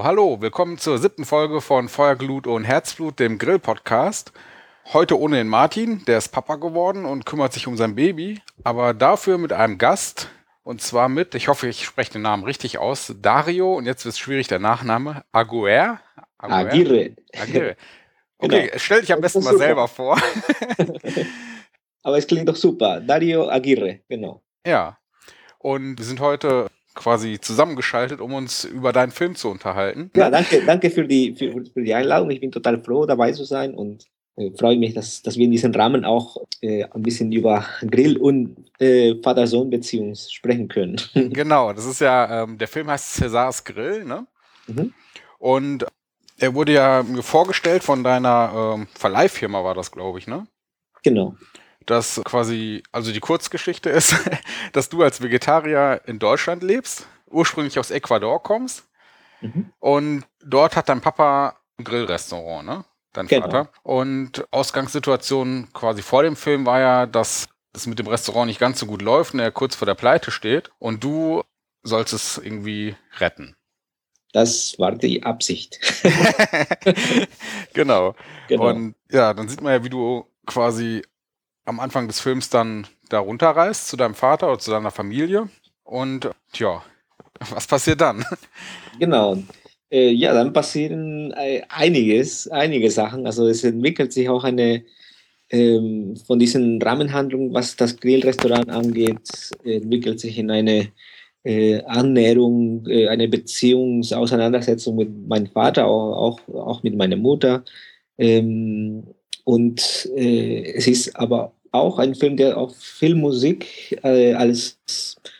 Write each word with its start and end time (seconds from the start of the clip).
So, 0.00 0.04
hallo, 0.04 0.40
willkommen 0.40 0.78
zur 0.78 0.96
siebten 0.96 1.26
Folge 1.26 1.60
von 1.60 1.90
Feuerglut 1.90 2.46
und 2.46 2.64
Herzblut, 2.64 3.20
dem 3.20 3.36
Grill-Podcast. 3.36 4.32
Heute 4.94 5.20
ohne 5.20 5.36
den 5.36 5.46
Martin, 5.46 6.06
der 6.06 6.16
ist 6.16 6.28
Papa 6.28 6.56
geworden 6.56 7.04
und 7.04 7.26
kümmert 7.26 7.52
sich 7.52 7.66
um 7.66 7.76
sein 7.76 7.96
Baby, 7.96 8.40
aber 8.64 8.94
dafür 8.94 9.36
mit 9.36 9.52
einem 9.52 9.76
Gast. 9.76 10.30
Und 10.62 10.80
zwar 10.80 11.10
mit, 11.10 11.34
ich 11.34 11.48
hoffe, 11.48 11.68
ich 11.68 11.84
spreche 11.84 12.12
den 12.12 12.22
Namen 12.22 12.44
richtig 12.44 12.78
aus, 12.78 13.14
Dario, 13.20 13.74
und 13.74 13.84
jetzt 13.84 14.06
wird 14.06 14.14
es 14.14 14.18
schwierig, 14.18 14.48
der 14.48 14.58
Nachname, 14.58 15.22
Aguer. 15.32 16.00
Aguirre. 16.38 17.16
Aguirre. 17.38 17.76
Okay, 18.38 18.68
genau. 18.68 18.78
stell 18.78 19.02
dich 19.02 19.12
am 19.12 19.20
besten 19.20 19.44
mal 19.44 19.52
super. 19.52 19.64
selber 19.64 19.86
vor. 19.86 20.18
aber 22.02 22.16
es 22.16 22.26
klingt 22.26 22.48
doch 22.48 22.56
super. 22.56 22.98
Dario 23.02 23.50
Aguirre, 23.50 24.00
genau. 24.08 24.42
Ja. 24.66 24.96
Und 25.58 25.98
wir 25.98 26.06
sind 26.06 26.20
heute 26.20 26.70
quasi 26.94 27.38
zusammengeschaltet, 27.40 28.20
um 28.20 28.34
uns 28.34 28.64
über 28.64 28.92
deinen 28.92 29.12
Film 29.12 29.34
zu 29.34 29.48
unterhalten. 29.48 30.10
Ja, 30.16 30.30
danke, 30.30 30.62
danke 30.64 30.90
für 30.90 31.06
die, 31.06 31.34
für, 31.34 31.52
für 31.52 31.82
die 31.82 31.94
Einladung. 31.94 32.30
Ich 32.30 32.40
bin 32.40 32.52
total 32.52 32.82
froh, 32.82 33.06
dabei 33.06 33.32
zu 33.32 33.44
sein 33.44 33.74
und 33.74 34.06
äh, 34.36 34.50
freue 34.58 34.76
mich, 34.76 34.94
dass, 34.94 35.22
dass 35.22 35.36
wir 35.36 35.44
in 35.44 35.50
diesem 35.50 35.72
Rahmen 35.72 36.04
auch 36.04 36.36
äh, 36.60 36.84
ein 36.84 37.02
bisschen 37.02 37.32
über 37.32 37.64
Grill 37.90 38.16
und 38.16 38.56
äh, 38.80 39.14
Vater-Sohn-Beziehung 39.22 40.14
sprechen 40.14 40.68
können. 40.68 40.96
genau, 41.14 41.72
das 41.72 41.86
ist 41.86 42.00
ja, 42.00 42.42
ähm, 42.42 42.58
der 42.58 42.68
Film 42.68 42.90
heißt 42.90 43.22
Césars 43.22 43.64
Grill, 43.64 44.04
ne? 44.04 44.26
Mhm. 44.66 44.92
Und 45.38 45.86
er 46.38 46.54
wurde 46.54 46.72
ja 46.72 47.02
mir 47.02 47.22
vorgestellt 47.22 47.84
von 47.84 48.02
deiner 48.02 48.74
ähm, 48.76 48.88
Verleihfirma, 48.94 49.62
war 49.62 49.74
das, 49.74 49.90
glaube 49.90 50.18
ich, 50.18 50.26
ne? 50.26 50.46
Genau 51.02 51.34
dass 51.90 52.20
quasi, 52.24 52.82
also 52.92 53.12
die 53.12 53.20
Kurzgeschichte 53.20 53.90
ist, 53.90 54.14
dass 54.72 54.88
du 54.88 55.02
als 55.02 55.20
Vegetarier 55.20 56.00
in 56.06 56.18
Deutschland 56.18 56.62
lebst, 56.62 57.06
ursprünglich 57.26 57.78
aus 57.78 57.90
Ecuador 57.90 58.42
kommst 58.42 58.84
mhm. 59.40 59.72
und 59.78 60.24
dort 60.44 60.76
hat 60.76 60.88
dein 60.88 61.00
Papa 61.00 61.56
ein 61.78 61.84
Grillrestaurant, 61.84 62.66
ne? 62.66 62.84
Dein 63.12 63.26
genau. 63.26 63.46
Vater. 63.46 63.72
Und 63.82 64.46
Ausgangssituation 64.52 65.68
quasi 65.72 66.00
vor 66.00 66.22
dem 66.22 66.36
Film 66.36 66.64
war 66.64 66.78
ja, 66.78 67.06
dass 67.06 67.48
es 67.72 67.86
mit 67.88 67.98
dem 67.98 68.06
Restaurant 68.06 68.46
nicht 68.46 68.60
ganz 68.60 68.78
so 68.78 68.86
gut 68.86 69.02
läuft 69.02 69.34
und 69.34 69.40
er 69.40 69.50
kurz 69.50 69.74
vor 69.74 69.86
der 69.86 69.96
Pleite 69.96 70.30
steht 70.30 70.70
und 70.78 71.02
du 71.02 71.42
sollst 71.82 72.12
es 72.12 72.38
irgendwie 72.38 72.94
retten. 73.18 73.56
Das 74.32 74.78
war 74.78 74.92
die 74.92 75.24
Absicht. 75.24 75.80
genau. 77.72 78.14
genau. 78.46 78.68
Und 78.68 78.94
ja, 79.10 79.34
dann 79.34 79.48
sieht 79.48 79.60
man 79.60 79.72
ja, 79.72 79.82
wie 79.82 79.90
du 79.90 80.24
quasi 80.46 81.02
am 81.64 81.80
Anfang 81.80 82.08
des 82.08 82.20
Films 82.20 82.50
dann 82.50 82.86
da 83.08 83.18
runterreist 83.18 83.88
zu 83.88 83.96
deinem 83.96 84.14
Vater 84.14 84.48
oder 84.48 84.58
zu 84.58 84.70
deiner 84.70 84.90
Familie. 84.90 85.48
Und 85.84 86.30
tja, 86.52 86.82
was 87.50 87.66
passiert 87.66 88.00
dann? 88.00 88.24
Genau. 88.98 89.38
Äh, 89.90 90.10
ja, 90.10 90.32
dann 90.32 90.52
passieren 90.52 91.32
äh, 91.32 91.62
einiges, 91.68 92.48
einige 92.48 92.90
Sachen. 92.90 93.26
Also 93.26 93.48
es 93.48 93.64
entwickelt 93.64 94.12
sich 94.12 94.28
auch 94.28 94.44
eine 94.44 94.84
ähm, 95.50 96.16
von 96.16 96.38
diesen 96.38 96.80
Rahmenhandlungen, 96.80 97.52
was 97.52 97.74
das 97.76 97.96
Grillrestaurant 97.96 98.70
angeht, 98.70 99.50
entwickelt 99.64 100.20
sich 100.20 100.38
in 100.38 100.50
eine 100.50 100.92
äh, 101.42 101.82
Annäherung, 101.84 102.86
äh, 102.86 103.08
eine 103.08 103.28
Beziehungsauseinandersetzung 103.28 104.96
mit 104.96 105.28
meinem 105.28 105.48
Vater, 105.48 105.86
auch, 105.86 106.38
auch, 106.48 106.54
auch 106.54 106.82
mit 106.82 106.96
meiner 106.96 107.16
Mutter. 107.16 107.64
Ähm, 108.18 109.04
und 109.50 110.08
äh, 110.14 110.74
es 110.76 110.86
ist 110.86 111.16
aber 111.16 111.52
auch 111.72 111.98
ein 111.98 112.14
Film, 112.14 112.36
der 112.36 112.56
auch 112.56 112.72
Filmmusik 112.72 113.98
äh, 114.04 114.32
als 114.34 114.78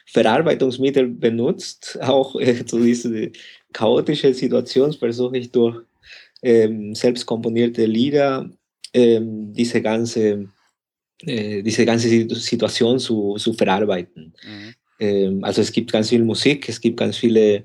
Verarbeitungsmittel 0.07 1.07
benutzt. 1.07 1.97
Auch 2.03 2.35
äh, 2.41 2.67
zu 2.67 2.81
dieser 2.81 3.29
chaotischen 3.73 4.35
Situation 4.35 4.93
versuche 4.95 5.39
ich 5.39 5.53
durch 5.53 5.77
ähm, 6.43 6.93
selbst 6.93 7.25
komponierte 7.25 7.85
Lieder 7.87 8.51
ähm, 8.93 9.53
diese 9.53 9.81
ganze 9.81 10.49
äh, 11.25 11.63
diese 11.63 11.87
ganze 11.87 12.09
Situation 12.09 12.99
zu, 12.99 13.37
zu 13.37 13.53
verarbeiten. 13.53 14.35
Mhm. 14.43 14.75
Ähm, 14.99 15.45
also 15.45 15.61
es 15.61 15.71
gibt 15.71 15.93
ganz 15.93 16.09
viel 16.09 16.25
Musik, 16.25 16.69
es 16.69 16.81
gibt 16.81 16.97
ganz 16.97 17.17
viele 17.17 17.65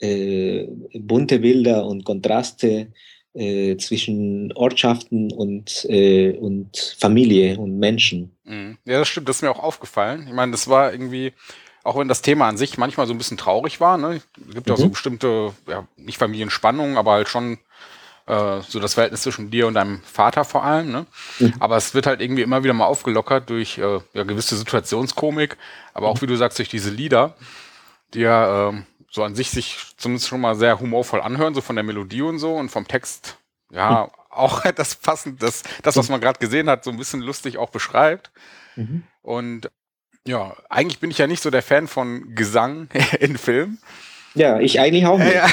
äh, 0.00 0.66
bunte 0.94 1.38
Bilder 1.38 1.84
und 1.84 2.02
Kontraste 2.02 2.88
äh, 3.34 3.76
zwischen 3.76 4.52
Ortschaften 4.52 5.32
und, 5.32 5.86
äh, 5.88 6.36
und 6.36 6.96
Familie 6.98 7.58
und 7.58 7.78
Menschen. 7.78 8.36
Mhm. 8.44 8.78
Ja, 8.84 8.98
das 8.98 9.08
stimmt, 9.08 9.28
das 9.28 9.36
ist 9.36 9.42
mir 9.42 9.50
auch 9.50 9.62
aufgefallen. 9.62 10.26
Ich 10.28 10.34
meine, 10.34 10.52
das 10.52 10.68
war 10.68 10.92
irgendwie, 10.92 11.32
auch 11.82 11.98
wenn 11.98 12.08
das 12.08 12.22
Thema 12.22 12.48
an 12.48 12.56
sich 12.56 12.78
manchmal 12.78 13.06
so 13.06 13.14
ein 13.14 13.18
bisschen 13.18 13.38
traurig 13.38 13.80
war, 13.80 13.96
ne? 13.96 14.20
Es 14.48 14.54
gibt 14.54 14.68
ja 14.68 14.74
mhm. 14.74 14.78
auch 14.78 14.82
so 14.82 14.88
bestimmte, 14.90 15.52
ja, 15.66 15.86
nicht 15.96 16.18
Familienspannungen, 16.18 16.96
aber 16.96 17.12
halt 17.12 17.28
schon 17.28 17.58
äh, 18.26 18.60
so 18.60 18.78
das 18.80 18.94
Verhältnis 18.94 19.22
zwischen 19.22 19.50
dir 19.50 19.66
und 19.66 19.74
deinem 19.74 20.02
Vater 20.02 20.44
vor 20.44 20.64
allem, 20.64 20.92
ne? 20.92 21.06
Mhm. 21.38 21.54
Aber 21.58 21.76
es 21.76 21.94
wird 21.94 22.06
halt 22.06 22.20
irgendwie 22.20 22.42
immer 22.42 22.62
wieder 22.62 22.74
mal 22.74 22.86
aufgelockert 22.86 23.48
durch 23.50 23.78
äh, 23.78 24.00
ja, 24.12 24.22
gewisse 24.24 24.56
Situationskomik, 24.56 25.56
aber 25.94 26.08
auch, 26.08 26.16
mhm. 26.16 26.22
wie 26.22 26.26
du 26.26 26.36
sagst, 26.36 26.58
durch 26.58 26.68
diese 26.68 26.90
Lieder, 26.90 27.34
die 28.14 28.20
ja 28.20 28.70
äh, 28.70 28.82
so 29.12 29.22
an 29.22 29.34
sich 29.34 29.50
sich 29.50 29.76
zumindest 29.98 30.28
schon 30.28 30.40
mal 30.40 30.56
sehr 30.56 30.80
humorvoll 30.80 31.20
anhören, 31.20 31.54
so 31.54 31.60
von 31.60 31.76
der 31.76 31.84
Melodie 31.84 32.22
und 32.22 32.38
so 32.38 32.54
und 32.54 32.70
vom 32.70 32.88
Text, 32.88 33.36
ja, 33.70 34.06
mhm. 34.06 34.10
auch 34.30 34.62
das 34.74 34.96
passend, 34.96 35.42
das, 35.42 35.62
das, 35.82 35.96
was 35.96 36.08
man 36.08 36.20
gerade 36.20 36.38
gesehen 36.38 36.68
hat, 36.68 36.82
so 36.82 36.90
ein 36.90 36.96
bisschen 36.96 37.20
lustig 37.20 37.58
auch 37.58 37.70
beschreibt. 37.70 38.32
Mhm. 38.74 39.02
Und 39.20 39.70
ja, 40.26 40.56
eigentlich 40.70 40.98
bin 40.98 41.10
ich 41.10 41.18
ja 41.18 41.26
nicht 41.26 41.42
so 41.42 41.50
der 41.50 41.62
Fan 41.62 41.88
von 41.88 42.34
Gesang 42.34 42.88
in 43.20 43.36
Filmen. 43.36 43.78
Ja, 44.34 44.58
ich 44.58 44.80
eigentlich 44.80 45.04
auch 45.04 45.18
nicht. 45.18 45.34
Ja, 45.34 45.46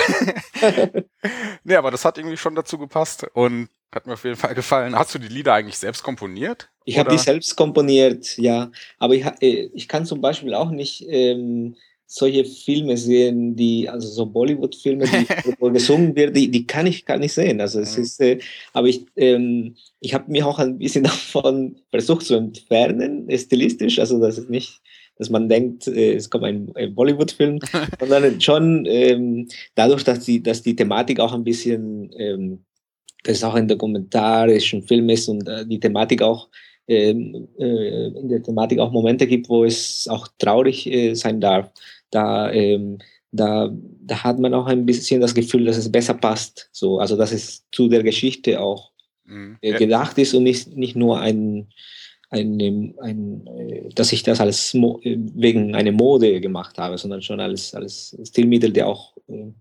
ja. 0.62 0.88
nee, 1.66 1.76
aber 1.76 1.92
das 1.92 2.06
hat 2.06 2.18
irgendwie 2.18 2.38
schon 2.38 2.56
dazu 2.56 2.78
gepasst 2.78 3.28
und 3.34 3.68
hat 3.94 4.08
mir 4.08 4.14
auf 4.14 4.24
jeden 4.24 4.38
Fall 4.38 4.56
gefallen. 4.56 4.96
Hast 4.96 5.14
du 5.14 5.20
die 5.20 5.28
Lieder 5.28 5.54
eigentlich 5.54 5.78
selbst 5.78 6.02
komponiert? 6.02 6.70
Ich 6.86 6.98
habe 6.98 7.10
die 7.10 7.18
selbst 7.18 7.58
komponiert, 7.58 8.38
ja. 8.38 8.72
Aber 8.98 9.16
ich, 9.16 9.26
äh, 9.42 9.70
ich 9.74 9.90
kann 9.90 10.06
zum 10.06 10.22
Beispiel 10.22 10.54
auch 10.54 10.70
nicht 10.70 11.06
ähm, 11.10 11.76
solche 12.12 12.44
Filme 12.44 12.98
sehen, 12.98 13.56
die, 13.56 13.88
also 13.88 14.08
so 14.08 14.26
Bollywood-Filme, 14.26 15.06
wo 15.60 15.70
gesungen 15.70 16.16
wird, 16.16 16.36
die, 16.36 16.50
die 16.50 16.66
kann 16.66 16.88
ich 16.88 17.06
gar 17.06 17.20
nicht 17.20 17.32
sehen. 17.32 17.62
Also 17.62 17.80
es 17.80 18.00
ist, 18.00 18.20
äh, 18.20 18.40
aber 18.74 18.88
ich, 18.88 19.06
ähm, 19.16 19.76
ich 20.00 20.16
habe 20.16 20.32
mich 20.32 20.42
auch 20.42 20.58
ein 20.58 20.80
bisschen 20.80 21.04
davon 21.04 21.76
versucht 21.92 22.26
zu 22.26 22.34
entfernen, 22.34 23.30
stilistisch, 23.38 24.00
also 24.00 24.20
dass 24.20 24.40
es 24.40 24.50
nicht, 24.50 24.82
dass 25.20 25.30
man 25.30 25.50
denkt, 25.50 25.88
äh, 25.88 26.16
es 26.16 26.32
kommt 26.32 26.46
ein, 26.46 26.72
ein 26.74 26.96
Bollywood-Film, 26.96 27.60
sondern 28.00 28.42
schon 28.42 28.88
ähm, 28.88 29.48
dadurch, 29.76 30.04
dass 30.04 30.22
die, 30.22 30.42
dass 30.42 30.64
die 30.64 30.76
Thematik 30.76 31.20
auch 31.20 31.34
ein 31.34 31.44
bisschen, 31.44 32.10
ähm, 32.18 32.66
dass 33.24 33.38
es 33.38 33.44
auch 33.44 33.54
ein 33.54 33.68
dokumentarischen 33.68 34.82
Film 34.82 35.10
ist 35.10 35.28
und 35.28 35.48
äh, 35.48 35.64
die 35.64 35.80
Thematik 35.80 36.24
auch 36.24 36.50
ähm, 36.88 37.50
äh, 37.60 38.08
in 38.08 38.30
der 38.30 38.42
Thematik 38.42 38.80
auch 38.80 38.92
Momente 38.92 39.28
gibt, 39.28 39.48
wo 39.48 39.64
es 39.64 40.08
auch 40.10 40.28
traurig 40.40 40.88
äh, 40.88 41.14
sein 41.14 41.40
darf 41.40 41.72
da, 42.12 42.52
ähm, 42.52 43.00
da, 43.32 43.70
da 43.74 44.24
hat 44.24 44.40
man 44.40 44.54
auch 44.54 44.66
ein 44.68 44.86
bisschen 44.86 45.22
das 45.22 45.34
Gefühl, 45.34 45.66
dass 45.66 45.78
es 45.78 45.92
besser 45.92 46.14
passt. 46.14 46.70
So, 46.72 47.00
also 47.00 47.16
dass 47.16 47.32
es 47.32 47.66
zu 47.72 47.88
der 47.88 48.04
Geschichte 48.04 48.60
auch 48.60 48.92
mhm. 49.26 49.58
äh, 49.62 49.74
gedacht 49.74 50.18
ist 50.18 50.34
und 50.34 50.44
nicht, 50.44 50.76
nicht 50.76 50.96
nur 50.96 51.20
ein, 51.20 51.68
ein, 52.30 52.96
ein, 53.02 53.48
äh, 53.48 53.90
dass 53.90 54.12
ich 54.12 54.24
das 54.24 54.40
als 54.40 54.74
Mo 54.74 55.00
äh, 55.04 55.18
wegen 55.18 55.76
einer 55.76 55.92
Mode 55.92 56.42
gemacht 56.42 56.78
habe, 56.78 56.98
sondern 56.98 57.22
schon 57.22 57.40
als, 57.40 57.74
als 57.74 58.18
Stilmittel, 58.24 58.72
der 58.72 58.88
auch 58.88 59.16
äh, 59.28 59.52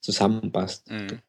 zusammenpasst. 0.00 0.90
Mhm. 0.90 1.20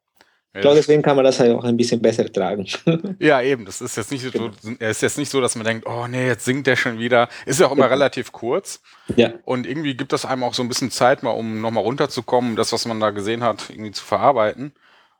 Ich 0.53 0.59
glaube, 0.59 0.75
deswegen 0.75 1.01
kann 1.01 1.15
man 1.15 1.23
das 1.23 1.39
halt 1.39 1.51
auch 1.53 1.63
ein 1.63 1.77
bisschen 1.77 2.01
besser 2.01 2.31
tragen. 2.31 2.67
Ja, 3.19 3.41
eben. 3.41 3.65
Das 3.65 3.79
ist 3.79 3.95
jetzt 3.95 4.11
nicht 4.11 4.23
so, 4.23 4.31
genau. 4.31 4.51
ist 4.79 5.01
jetzt 5.01 5.17
nicht 5.17 5.29
so, 5.29 5.39
dass 5.39 5.55
man 5.55 5.65
denkt, 5.65 5.85
oh 5.87 6.07
nee, 6.07 6.27
jetzt 6.27 6.43
singt 6.43 6.67
der 6.67 6.75
schon 6.75 6.99
wieder. 6.99 7.29
Ist 7.45 7.59
ja 7.61 7.67
auch 7.67 7.71
immer 7.71 7.85
ja. 7.85 7.87
relativ 7.87 8.31
kurz. 8.33 8.81
Ja. 9.15 9.31
Und 9.45 9.65
irgendwie 9.65 9.95
gibt 9.95 10.11
das 10.11 10.25
einem 10.25 10.43
auch 10.43 10.53
so 10.53 10.61
ein 10.61 10.67
bisschen 10.67 10.91
Zeit, 10.91 11.23
mal 11.23 11.31
um 11.31 11.61
nochmal 11.61 11.83
runterzukommen, 11.83 12.57
das, 12.57 12.73
was 12.73 12.85
man 12.85 12.99
da 12.99 13.11
gesehen 13.11 13.43
hat, 13.43 13.69
irgendwie 13.69 13.91
zu 13.91 14.03
verarbeiten. 14.03 14.73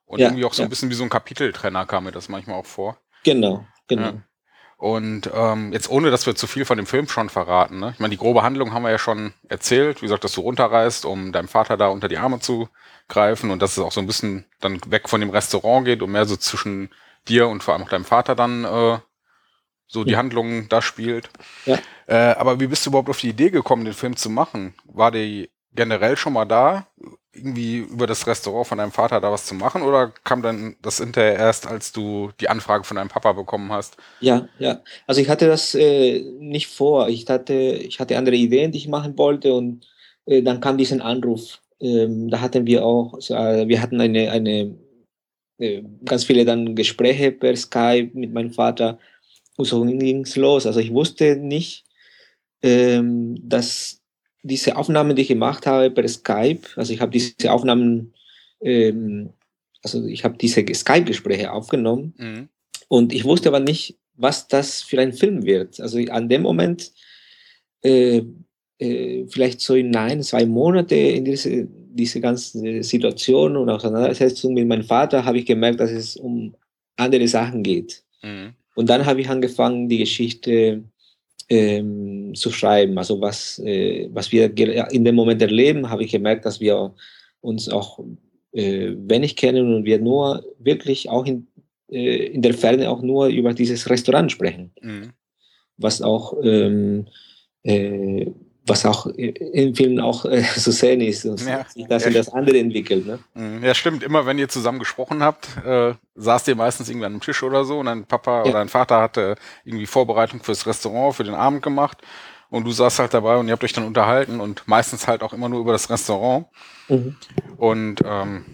Und 0.06 0.19
ja. 0.19 0.28
irgendwie 0.28 0.44
auch 0.44 0.54
so 0.54 0.63
ein 0.63 0.69
bisschen 0.69 0.89
wie 0.89 0.95
so 0.95 1.04
ein 1.04 1.10
Kapiteltrenner 1.10 1.86
kam 1.86 2.04
mir 2.04 2.12
das 2.12 2.28
manchmal 2.28 2.57
auch 2.57 2.66
vor. 2.66 2.98
Genau, 3.24 3.66
genau. 3.88 4.01
Ja. 4.01 4.13
Und 4.81 5.30
ähm, 5.33 5.72
jetzt 5.72 5.89
ohne, 5.92 6.10
dass 6.10 6.25
wir 6.25 6.36
zu 6.36 6.48
viel 6.48 6.66
von 6.66 6.75
dem 6.75 6.88
Film 6.88 7.07
schon 7.07 7.30
verraten. 7.30 7.80
Ne? 7.80 7.92
Ich 7.94 8.00
meine, 8.00 8.10
die 8.10 8.18
grobe 8.18 8.42
Handlung 8.42 8.74
haben 8.74 8.81
wir 8.81 8.89
ja 8.89 8.98
schon 8.98 9.31
erzählt. 9.48 10.01
Wie 10.01 10.07
gesagt, 10.07 10.24
dass 10.24 10.33
du 10.33 10.42
runterreist, 10.42 11.06
um 11.06 11.31
deinem 11.31 11.48
Vater 11.48 11.78
da 11.78 11.88
unter 11.88 12.07
die 12.07 12.18
Arme 12.18 12.39
zu 12.39 12.68
greifen 13.11 13.51
und 13.51 13.61
dass 13.61 13.77
es 13.77 13.83
auch 13.83 13.91
so 13.91 13.99
ein 13.99 14.07
bisschen 14.07 14.45
dann 14.59 14.79
weg 14.87 15.09
von 15.09 15.21
dem 15.21 15.29
Restaurant 15.29 15.85
geht 15.85 16.01
und 16.01 16.11
mehr 16.11 16.25
so 16.25 16.35
zwischen 16.35 16.89
dir 17.27 17.47
und 17.47 17.61
vor 17.61 17.73
allem 17.73 17.83
auch 17.83 17.89
deinem 17.89 18.05
Vater 18.05 18.35
dann 18.35 18.63
äh, 18.65 18.97
so 19.87 20.03
die 20.03 20.15
Handlung 20.15 20.69
da 20.69 20.81
spielt. 20.81 21.29
Ja. 21.65 21.77
Äh, 22.07 22.35
aber 22.35 22.59
wie 22.59 22.67
bist 22.67 22.85
du 22.85 22.89
überhaupt 22.89 23.09
auf 23.09 23.19
die 23.19 23.29
Idee 23.29 23.51
gekommen, 23.51 23.85
den 23.85 23.93
Film 23.93 24.15
zu 24.15 24.29
machen? 24.29 24.73
War 24.85 25.11
die 25.11 25.49
generell 25.73 26.17
schon 26.17 26.33
mal 26.33 26.45
da, 26.45 26.87
irgendwie 27.33 27.77
über 27.77 28.07
das 28.07 28.27
Restaurant 28.27 28.67
von 28.67 28.77
deinem 28.77 28.91
Vater 28.91 29.21
da 29.21 29.31
was 29.31 29.45
zu 29.45 29.55
machen 29.55 29.83
oder 29.83 30.11
kam 30.23 30.41
dann 30.41 30.75
das 30.81 30.97
hinterher 30.97 31.35
erst, 31.35 31.67
als 31.67 31.91
du 31.91 32.31
die 32.39 32.49
Anfrage 32.49 32.83
von 32.83 32.97
deinem 32.97 33.09
Papa 33.09 33.33
bekommen 33.33 33.71
hast? 33.71 33.97
Ja, 34.19 34.47
ja. 34.59 34.81
Also 35.07 35.21
ich 35.21 35.29
hatte 35.29 35.47
das 35.47 35.75
äh, 35.75 36.21
nicht 36.39 36.67
vor. 36.67 37.07
Ich 37.07 37.27
hatte, 37.29 37.53
ich 37.53 37.99
hatte 37.99 38.17
andere 38.17 38.35
Ideen, 38.35 38.71
die 38.71 38.79
ich 38.79 38.87
machen 38.87 39.17
wollte 39.17 39.53
und 39.53 39.87
äh, 40.25 40.41
dann 40.41 40.59
kam 40.59 40.77
diesen 40.77 41.01
Anruf 41.01 41.59
ähm, 41.81 42.30
da 42.30 42.39
hatten 42.42 42.66
wir 42.66 42.86
auch, 42.86 43.18
äh, 43.30 43.68
wir 43.68 43.81
hatten 43.81 44.00
eine, 44.00 44.31
eine 44.31 44.75
äh, 45.57 45.83
ganz 46.06 46.24
viele 46.24 46.45
dann 46.45 46.75
Gespräche 46.75 47.31
per 47.31 47.56
Skype 47.56 48.12
mit 48.13 48.31
meinem 48.31 48.51
Vater 48.51 49.00
und 49.57 49.66
so 49.66 49.83
ging 49.83 50.24
es 50.24 50.36
los. 50.36 50.66
Also 50.66 50.80
ich 50.80 50.94
wusste 50.94 51.36
nicht, 51.36 51.83
ähm, 52.62 53.38
dass 53.42 54.01
diese 54.44 54.75
Aufnahmen, 54.75 55.16
die 55.16 55.24
ich 55.24 55.28
gemacht 55.28 55.68
habe 55.68 55.92
per 55.92 56.07
Skype, 56.07 56.62
also 56.75 56.94
ich 56.94 57.01
habe 57.01 57.12
diese 57.12 57.51
Aufnahmen, 57.51 58.13
ähm, 58.62 59.33
also 59.83 60.06
ich 60.06 60.24
habe 60.24 60.38
diese 60.38 60.66
Skype-Gespräche 60.74 61.51
aufgenommen 61.51 62.13
mhm. 62.18 62.50
und 62.88 63.13
ich 63.13 63.24
wusste 63.24 63.50
aber 63.50 63.60
nicht, 63.60 63.98
was 64.16 64.48
das 64.48 64.81
für 64.81 65.00
ein 65.00 65.13
Film 65.13 65.45
wird. 65.45 65.80
Also 65.80 66.00
an 66.10 66.30
dem 66.30 66.44
Moment, 66.44 66.92
äh, 67.83 68.22
äh, 68.81 69.28
vielleicht 69.28 69.62
so 69.62 69.75
in 69.75 69.95
ein, 69.95 70.24
zwei 70.24 70.45
Monate 70.45 70.95
in 70.95 71.24
diese, 71.24 71.68
diese 71.69 72.19
ganze 72.19 72.81
Situation 72.81 73.56
und 73.56 73.69
Auseinandersetzung 73.69 74.56
mit 74.56 74.68
meinem 74.68 74.83
Vater, 74.83 75.24
habe 75.24 75.38
ich 75.38 75.45
gemerkt, 75.45 75.80
dass 75.80 75.92
es 75.92 76.18
um 76.18 76.56
andere 76.98 77.28
Sachen 77.28 77.62
geht. 77.62 78.04
Mhm. 78.24 78.54
Und 78.74 78.89
dann 78.89 79.06
habe 79.06 79.22
ich 79.22 79.30
angefangen, 79.30 79.88
die 79.88 80.00
Geschichte 80.00 80.83
ähm, 81.48 82.33
zu 82.33 82.50
schreiben. 82.50 82.98
Also 82.98 83.22
was, 83.22 83.60
äh, 83.60 84.10
was 84.12 84.31
wir 84.31 84.51
in 84.92 85.06
dem 85.06 85.16
Moment 85.16 85.42
erleben, 85.44 85.89
habe 85.89 86.04
ich 86.04 86.12
gemerkt, 86.12 86.45
dass 86.45 86.60
wir 86.60 86.95
uns 87.42 87.69
auch 87.69 88.00
äh, 88.54 88.94
wenig 88.98 89.36
kennen 89.36 89.75
und 89.75 89.86
wir 89.86 90.00
nur 90.00 90.44
wirklich 90.57 91.07
auch 91.07 91.28
in, 91.28 91.45
äh, 91.92 92.28
in 92.28 92.42
der 92.42 92.56
Ferne 92.56 92.89
auch 92.89 93.04
nur 93.04 93.28
über 93.28 93.54
dieses 93.54 93.88
Restaurant 93.89 94.31
sprechen. 94.31 94.72
Mhm. 94.81 95.12
Was 95.78 96.01
auch 96.01 96.36
ähm, 96.44 97.06
äh, 97.63 98.25
was 98.71 98.85
auch 98.85 99.06
im 99.06 99.75
Film 99.75 100.00
auch 100.00 100.25
äh, 100.25 100.41
zu 100.44 100.71
sehen 100.71 101.01
ist 101.01 101.25
und 101.25 101.45
ja. 101.45 101.65
sich 101.68 101.85
das 101.88 102.06
und 102.06 102.15
das 102.15 102.29
andere 102.29 102.57
entwickelt. 102.57 103.06
Ne? 103.06 103.19
Mhm. 103.33 103.63
Ja, 103.63 103.73
stimmt. 103.73 104.01
Immer 104.01 104.25
wenn 104.25 104.39
ihr 104.39 104.50
zusammen 104.50 104.79
gesprochen 104.79 105.21
habt, 105.21 105.50
äh, 105.65 105.94
saßt 106.15 106.47
ihr 106.47 106.56
meistens 106.56 106.89
irgendwie 106.89 107.06
an 107.06 107.13
einem 107.13 107.21
Tisch 107.21 107.44
oder 107.44 107.65
so 107.65 107.79
und 107.79 107.88
dein 107.88 108.06
Papa 108.06 108.38
ja. 108.38 108.44
oder 108.44 108.53
dein 108.53 108.69
Vater 108.69 109.01
hatte 109.01 109.35
irgendwie 109.65 109.85
Vorbereitung 109.85 110.41
fürs 110.41 110.65
Restaurant, 110.65 111.15
für 111.15 111.23
den 111.23 111.35
Abend 111.35 111.62
gemacht 111.62 111.97
und 112.50 112.65
du 112.65 112.71
saßt 112.71 113.00
halt 113.00 113.13
dabei 113.13 113.38
und 113.38 113.47
ihr 113.47 113.53
habt 113.53 113.63
euch 113.63 113.73
dann 113.73 113.85
unterhalten 113.85 114.39
und 114.39 114.68
meistens 114.68 115.07
halt 115.07 115.23
auch 115.23 115.33
immer 115.33 115.50
nur 115.50 115.59
über 115.59 115.73
das 115.73 115.89
Restaurant. 115.89 116.47
Mhm. 116.89 117.15
Und 117.57 118.01
ähm, 118.06 118.45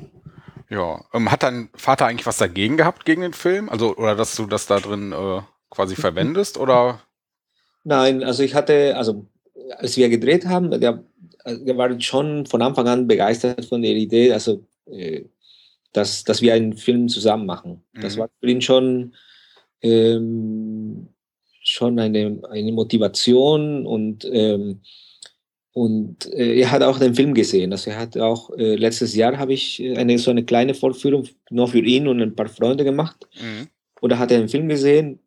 ja, 0.70 1.02
ähm, 1.14 1.32
hat 1.32 1.44
dein 1.44 1.70
Vater 1.76 2.06
eigentlich 2.06 2.28
was 2.28 2.38
dagegen 2.38 2.78
gehabt 2.78 3.06
gegen 3.06 3.22
den 3.22 3.34
Film? 3.34 3.70
Also, 3.70 3.96
oder 3.96 4.16
dass 4.16 4.36
du 4.36 4.46
das 4.46 4.68
da 4.68 4.80
drin 4.80 5.12
äh, 5.14 5.42
quasi 5.70 5.96
verwendest 6.08 6.58
oder? 6.58 7.02
Nein, 7.84 8.24
also 8.24 8.44
ich 8.44 8.54
hatte, 8.54 8.96
also 8.98 9.28
als 9.78 9.98
wir 9.98 10.10
gedreht 10.10 10.46
haben, 10.46 10.72
der, 10.72 11.04
der 11.46 11.78
war 11.78 12.00
schon 12.00 12.46
von 12.46 12.62
Anfang 12.62 12.88
an 12.88 13.08
begeistert 13.08 13.66
von 13.66 13.82
der 13.82 13.96
Idee, 13.96 14.32
also 14.32 14.66
äh, 14.86 15.24
dass, 15.94 16.24
dass 16.24 16.42
wir 16.42 16.54
einen 16.54 16.74
Film 16.74 17.10
zusammen 17.10 17.46
machen. 17.46 17.84
Mhm. 17.94 18.02
Das 18.02 18.18
war 18.18 18.30
für 18.40 18.50
ihn 18.50 18.62
schon, 18.62 19.16
ähm, 19.82 21.08
schon 21.64 22.00
eine, 22.00 22.42
eine 22.50 22.72
Motivation 22.72 23.86
und, 23.86 24.28
ähm, 24.32 24.82
und 25.74 26.32
äh, 26.34 26.60
er 26.60 26.72
hat 26.72 26.82
auch 26.82 27.00
den 27.00 27.14
Film 27.14 27.34
gesehen. 27.34 27.72
Also 27.72 27.92
er 27.92 28.00
hat 28.00 28.18
auch 28.18 28.50
äh, 28.58 28.76
letztes 28.76 29.16
Jahr 29.16 29.38
habe 29.38 29.54
ich 29.54 29.82
eine 29.96 30.18
so 30.18 30.32
eine 30.32 30.44
kleine 30.44 30.74
Vorführung 30.74 31.28
nur 31.50 31.68
für 31.68 31.80
ihn 31.80 32.08
und 32.08 32.22
ein 32.22 32.36
paar 32.36 32.50
Freunde 32.50 32.84
gemacht. 32.84 33.28
Mhm. 33.36 33.68
Oder 34.02 34.20
hat 34.20 34.32
er 34.32 34.40
den 34.40 34.50
Film 34.50 34.68
gesehen 34.68 35.20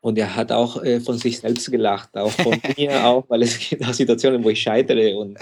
und 0.00 0.16
er 0.18 0.34
hat 0.34 0.50
auch 0.50 0.82
äh, 0.82 0.98
von 1.00 1.18
sich 1.18 1.38
selbst 1.40 1.70
gelacht, 1.70 2.16
auch 2.16 2.30
von 2.30 2.58
mir 2.76 3.04
auch, 3.04 3.24
weil 3.28 3.42
es 3.42 3.58
gibt 3.58 3.84
auch 3.84 3.92
Situationen, 3.92 4.42
wo 4.42 4.50
ich 4.50 4.60
scheitere. 4.60 5.16
Und, 5.16 5.38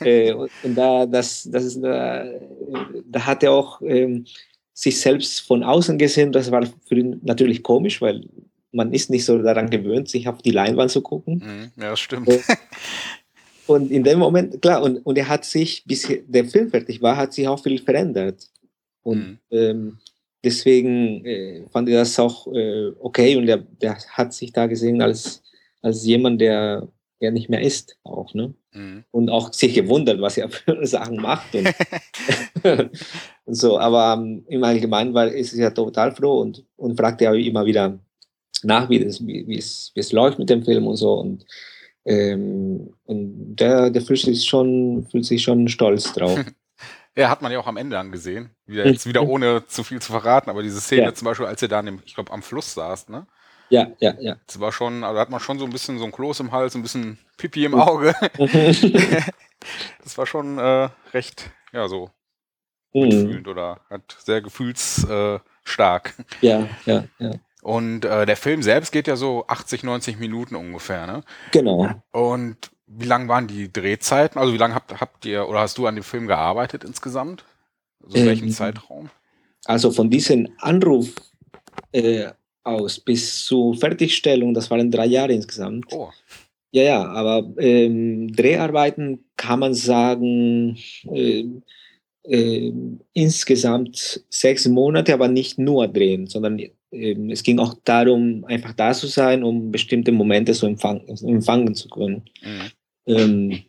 äh, 0.00 0.32
und, 0.32 0.50
und, 0.62 0.74
da, 0.74 1.06
das, 1.06 1.48
das 1.50 1.80
da, 1.80 2.24
da 3.06 3.26
hat 3.26 3.42
er 3.42 3.52
auch 3.52 3.80
ähm, 3.82 4.26
sich 4.74 5.00
selbst 5.00 5.40
von 5.40 5.62
außen 5.62 5.96
gesehen. 5.98 6.30
Das 6.30 6.50
war 6.50 6.66
für 6.86 6.96
ihn 6.96 7.20
natürlich 7.22 7.62
komisch, 7.62 8.02
weil 8.02 8.22
man 8.70 8.92
ist 8.92 9.10
nicht 9.10 9.24
so 9.24 9.38
daran 9.38 9.70
gewöhnt, 9.70 10.08
sich 10.08 10.28
auf 10.28 10.42
die 10.42 10.50
Leinwand 10.50 10.90
zu 10.90 11.00
gucken. 11.00 11.42
Mhm, 11.44 11.82
ja, 11.82 11.90
das 11.90 12.00
stimmt. 12.00 12.28
Und 13.66 13.90
in 13.90 14.02
dem 14.04 14.18
Moment, 14.18 14.60
klar, 14.60 14.82
und, 14.82 14.98
und 14.98 15.16
er 15.16 15.28
hat 15.28 15.44
sich, 15.44 15.84
bis 15.86 16.08
der 16.26 16.44
Film 16.46 16.68
fertig 16.70 17.00
war, 17.00 17.16
hat 17.16 17.32
sich 17.32 17.46
auch 17.48 17.62
viel 17.62 17.78
verändert. 17.78 18.50
Und 19.02 19.18
mhm. 19.18 19.38
ähm, 19.50 19.98
deswegen 20.44 21.24
äh, 21.24 21.64
fand 21.70 21.88
ich 21.88 21.94
das 21.94 22.18
auch 22.18 22.46
äh, 22.52 22.92
okay 22.98 23.36
und 23.36 23.46
der, 23.46 23.58
der 23.58 23.96
hat 24.10 24.32
sich 24.32 24.52
da 24.52 24.66
gesehen 24.66 25.00
als, 25.02 25.42
als 25.80 26.04
jemand, 26.04 26.40
der, 26.40 26.88
der 27.20 27.30
nicht 27.30 27.48
mehr 27.48 27.62
ist 27.62 27.96
auch, 28.02 28.34
ne? 28.34 28.54
Mhm. 28.72 29.04
Und 29.10 29.30
auch 29.30 29.52
sich 29.52 29.74
gewundert, 29.74 30.20
was 30.20 30.38
er 30.38 30.48
für 30.50 30.86
Sachen 30.86 31.16
macht 31.16 31.54
und, 31.54 31.68
und 33.44 33.54
so. 33.54 33.78
Aber 33.78 34.14
um, 34.14 34.44
im 34.46 34.64
Allgemeinen 34.64 35.14
war, 35.14 35.28
ist 35.28 35.54
er 35.54 35.72
total 35.72 36.12
froh 36.12 36.40
und, 36.40 36.64
und 36.76 36.96
fragt 36.96 37.20
ja 37.20 37.32
immer 37.34 37.64
wieder 37.64 37.98
nach, 38.62 38.88
wie, 38.88 39.02
es, 39.02 39.24
wie 39.24 39.58
es 39.94 40.12
läuft 40.12 40.38
mit 40.38 40.50
dem 40.50 40.64
Film 40.64 40.86
und 40.86 40.96
so. 40.96 41.14
Und, 41.14 41.44
ähm, 42.04 42.92
und 43.04 43.56
der, 43.56 43.90
der 43.90 44.02
fühlt 44.02 44.20
sich 44.20 44.44
schon, 44.44 45.06
fühlt 45.10 45.24
sich 45.24 45.42
schon 45.42 45.68
stolz 45.68 46.12
drauf. 46.12 46.38
Ja, 47.16 47.28
hat 47.28 47.42
man 47.42 47.52
ja 47.52 47.58
auch 47.58 47.66
am 47.66 47.76
Ende 47.76 47.98
angesehen. 47.98 48.50
Wieder, 48.64 48.86
jetzt 48.86 49.06
wieder 49.06 49.22
ohne 49.22 49.66
zu 49.66 49.84
viel 49.84 50.00
zu 50.00 50.12
verraten, 50.12 50.48
aber 50.48 50.62
diese 50.62 50.80
Szene 50.80 51.02
ja. 51.02 51.14
zum 51.14 51.26
Beispiel, 51.26 51.46
als 51.46 51.60
ihr 51.60 51.68
da, 51.68 51.80
im, 51.80 52.00
ich 52.06 52.14
glaube, 52.14 52.32
am 52.32 52.42
Fluss 52.42 52.74
saßt, 52.74 53.10
ne? 53.10 53.26
Ja, 53.68 53.90
ja, 54.00 54.14
ja. 54.20 54.36
Das 54.46 54.60
war 54.60 54.70
schon, 54.72 55.02
also 55.02 55.18
hat 55.18 55.30
man 55.30 55.40
schon 55.40 55.58
so 55.58 55.64
ein 55.64 55.72
bisschen 55.72 55.98
so 55.98 56.04
ein 56.04 56.12
Kloß 56.12 56.40
im 56.40 56.52
Hals, 56.52 56.74
ein 56.74 56.82
bisschen 56.82 57.18
Pipi 57.38 57.64
im 57.64 57.74
Auge. 57.74 58.14
das 60.02 60.18
war 60.18 60.26
schon 60.26 60.58
äh, 60.58 60.90
recht, 61.12 61.50
ja, 61.72 61.88
so 61.88 62.10
mhm. 62.92 63.02
mitfühlend 63.02 63.48
oder 63.48 63.80
hat 63.88 64.16
sehr 64.18 64.42
gefühlsstark. 64.42 66.14
Äh, 66.42 66.46
ja, 66.46 66.68
ja, 66.84 67.04
ja. 67.18 67.30
Und 67.62 68.04
äh, 68.04 68.26
der 68.26 68.36
Film 68.36 68.62
selbst 68.62 68.92
geht 68.92 69.06
ja 69.06 69.16
so 69.16 69.46
80, 69.46 69.84
90 69.84 70.18
Minuten 70.18 70.56
ungefähr, 70.56 71.06
ne? 71.06 71.22
Genau. 71.52 71.88
Und 72.10 72.72
wie 72.86 73.06
lang 73.06 73.28
waren 73.28 73.46
die 73.46 73.72
Drehzeiten? 73.72 74.38
Also 74.38 74.52
wie 74.52 74.58
lange 74.58 74.74
habt, 74.74 75.00
habt 75.00 75.24
ihr 75.24 75.48
oder 75.48 75.60
hast 75.60 75.78
du 75.78 75.86
an 75.86 75.94
dem 75.94 76.04
Film 76.04 76.26
gearbeitet 76.26 76.84
insgesamt? 76.84 77.44
Also 78.02 78.18
in 78.18 78.26
welchem 78.26 78.48
ähm, 78.48 78.52
Zeitraum? 78.52 79.10
Also 79.64 79.90
von 79.90 80.10
diesem 80.10 80.48
Anruf 80.58 81.14
äh, 81.92 82.30
aus 82.64 82.98
bis 83.00 83.44
zur 83.44 83.74
Fertigstellung, 83.76 84.54
das 84.54 84.70
waren 84.70 84.90
drei 84.90 85.06
Jahre 85.06 85.32
insgesamt. 85.32 85.86
Oh. 85.92 86.10
Ja, 86.72 86.82
ja, 86.82 87.04
aber 87.06 87.52
ähm, 87.58 88.32
Dreharbeiten 88.32 89.24
kann 89.36 89.60
man 89.60 89.74
sagen, 89.74 90.78
äh, 91.12 91.44
äh, 92.24 92.72
insgesamt 93.12 94.24
sechs 94.30 94.66
Monate, 94.66 95.12
aber 95.12 95.28
nicht 95.28 95.58
nur 95.58 95.86
drehen, 95.88 96.26
sondern 96.26 96.58
es 96.92 97.42
ging 97.42 97.58
auch 97.58 97.74
darum, 97.84 98.44
einfach 98.44 98.74
da 98.74 98.92
zu 98.92 99.06
sein, 99.06 99.42
um 99.42 99.72
bestimmte 99.72 100.12
Momente 100.12 100.52
so 100.52 100.66
empfangen, 100.66 101.08
empfangen 101.08 101.74
zu 101.74 101.88
können. 101.88 102.22
Mhm. 102.42 102.70
Ähm, 103.06 103.62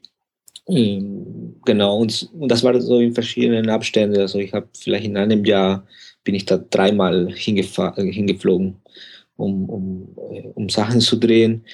ähm, 0.67 1.55
genau, 1.65 1.97
und, 1.97 2.29
und 2.33 2.49
das 2.49 2.63
war 2.63 2.79
so 2.79 2.99
in 2.99 3.13
verschiedenen 3.13 3.69
Abständen. 3.69 4.19
Also 4.19 4.39
ich 4.39 4.53
habe 4.53 4.67
vielleicht 4.77 5.05
in 5.05 5.17
einem 5.17 5.45
Jahr 5.45 5.85
bin 6.23 6.35
ich 6.35 6.45
da 6.45 6.57
dreimal 6.57 7.29
hingeflogen, 7.33 8.77
um, 9.37 9.69
um, 9.69 10.15
äh, 10.31 10.47
um 10.53 10.69
Sachen 10.69 11.01
zu 11.01 11.17
drehen. 11.17 11.65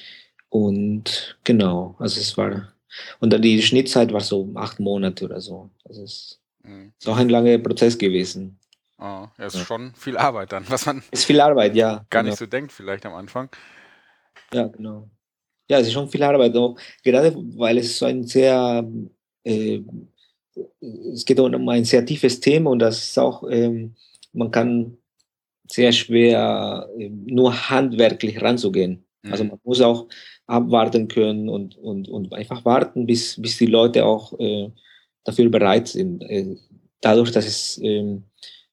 Und 0.49 1.37
genau, 1.43 1.95
also 1.99 2.19
es 2.19 2.37
war, 2.37 2.73
und 3.19 3.33
dann 3.33 3.41
die 3.41 3.61
Schnittzeit 3.61 4.11
war 4.13 4.21
so 4.21 4.49
acht 4.55 4.79
Monate 4.79 5.25
oder 5.25 5.41
so. 5.41 5.69
Also 5.85 6.03
es 6.03 6.39
mhm. 6.63 6.93
ist 6.97 7.07
auch 7.07 7.17
ein 7.17 7.29
langer 7.29 7.57
Prozess 7.57 7.97
gewesen. 7.97 8.58
Oh, 8.99 9.27
ja, 9.37 9.45
ist 9.45 9.55
ja. 9.55 9.63
schon 9.63 9.93
viel 9.95 10.17
Arbeit 10.17 10.51
dann, 10.51 10.65
was 10.69 10.85
man. 10.85 11.01
Ist 11.11 11.25
viel 11.25 11.39
Arbeit, 11.39 11.75
ja. 11.75 12.05
Gar 12.09 12.23
genau. 12.23 12.31
nicht 12.31 12.39
so 12.39 12.45
denkt, 12.45 12.71
vielleicht 12.71 13.05
am 13.05 13.13
Anfang. 13.13 13.49
Ja, 14.53 14.67
genau. 14.67 15.09
Ja, 15.69 15.79
es 15.79 15.87
ist 15.87 15.93
schon 15.93 16.09
viel 16.09 16.23
Arbeit, 16.23 16.55
auch, 16.55 16.75
gerade 17.03 17.33
weil 17.55 17.77
es 17.77 17.97
so 17.97 18.05
ein 18.05 18.25
sehr, 18.25 18.85
äh, 19.43 19.81
es 21.13 21.23
geht 21.23 21.39
um 21.39 21.69
ein 21.69 21.85
sehr 21.85 22.05
tiefes 22.05 22.39
Thema 22.39 22.71
und 22.71 22.79
das 22.79 22.97
ist 23.03 23.19
auch, 23.19 23.43
ähm, 23.49 23.95
man 24.33 24.51
kann 24.51 24.97
sehr 25.71 25.91
schwer 25.91 26.89
äh, 26.97 27.09
nur 27.09 27.69
handwerklich 27.69 28.41
ranzugehen. 28.41 29.05
Mhm. 29.21 29.31
Also 29.31 29.43
man 29.43 29.59
muss 29.63 29.81
auch 29.81 30.07
abwarten 30.47 31.07
können 31.07 31.47
und, 31.47 31.77
und, 31.77 32.09
und 32.09 32.33
einfach 32.33 32.65
warten, 32.65 33.05
bis, 33.05 33.39
bis 33.39 33.57
die 33.57 33.67
Leute 33.67 34.03
auch 34.03 34.37
äh, 34.39 34.71
dafür 35.23 35.49
bereit 35.49 35.87
sind. 35.89 36.23
Äh, 36.23 36.57
dadurch, 37.01 37.31
dass 37.31 37.45
es 37.45 37.79
ähm, 37.83 38.23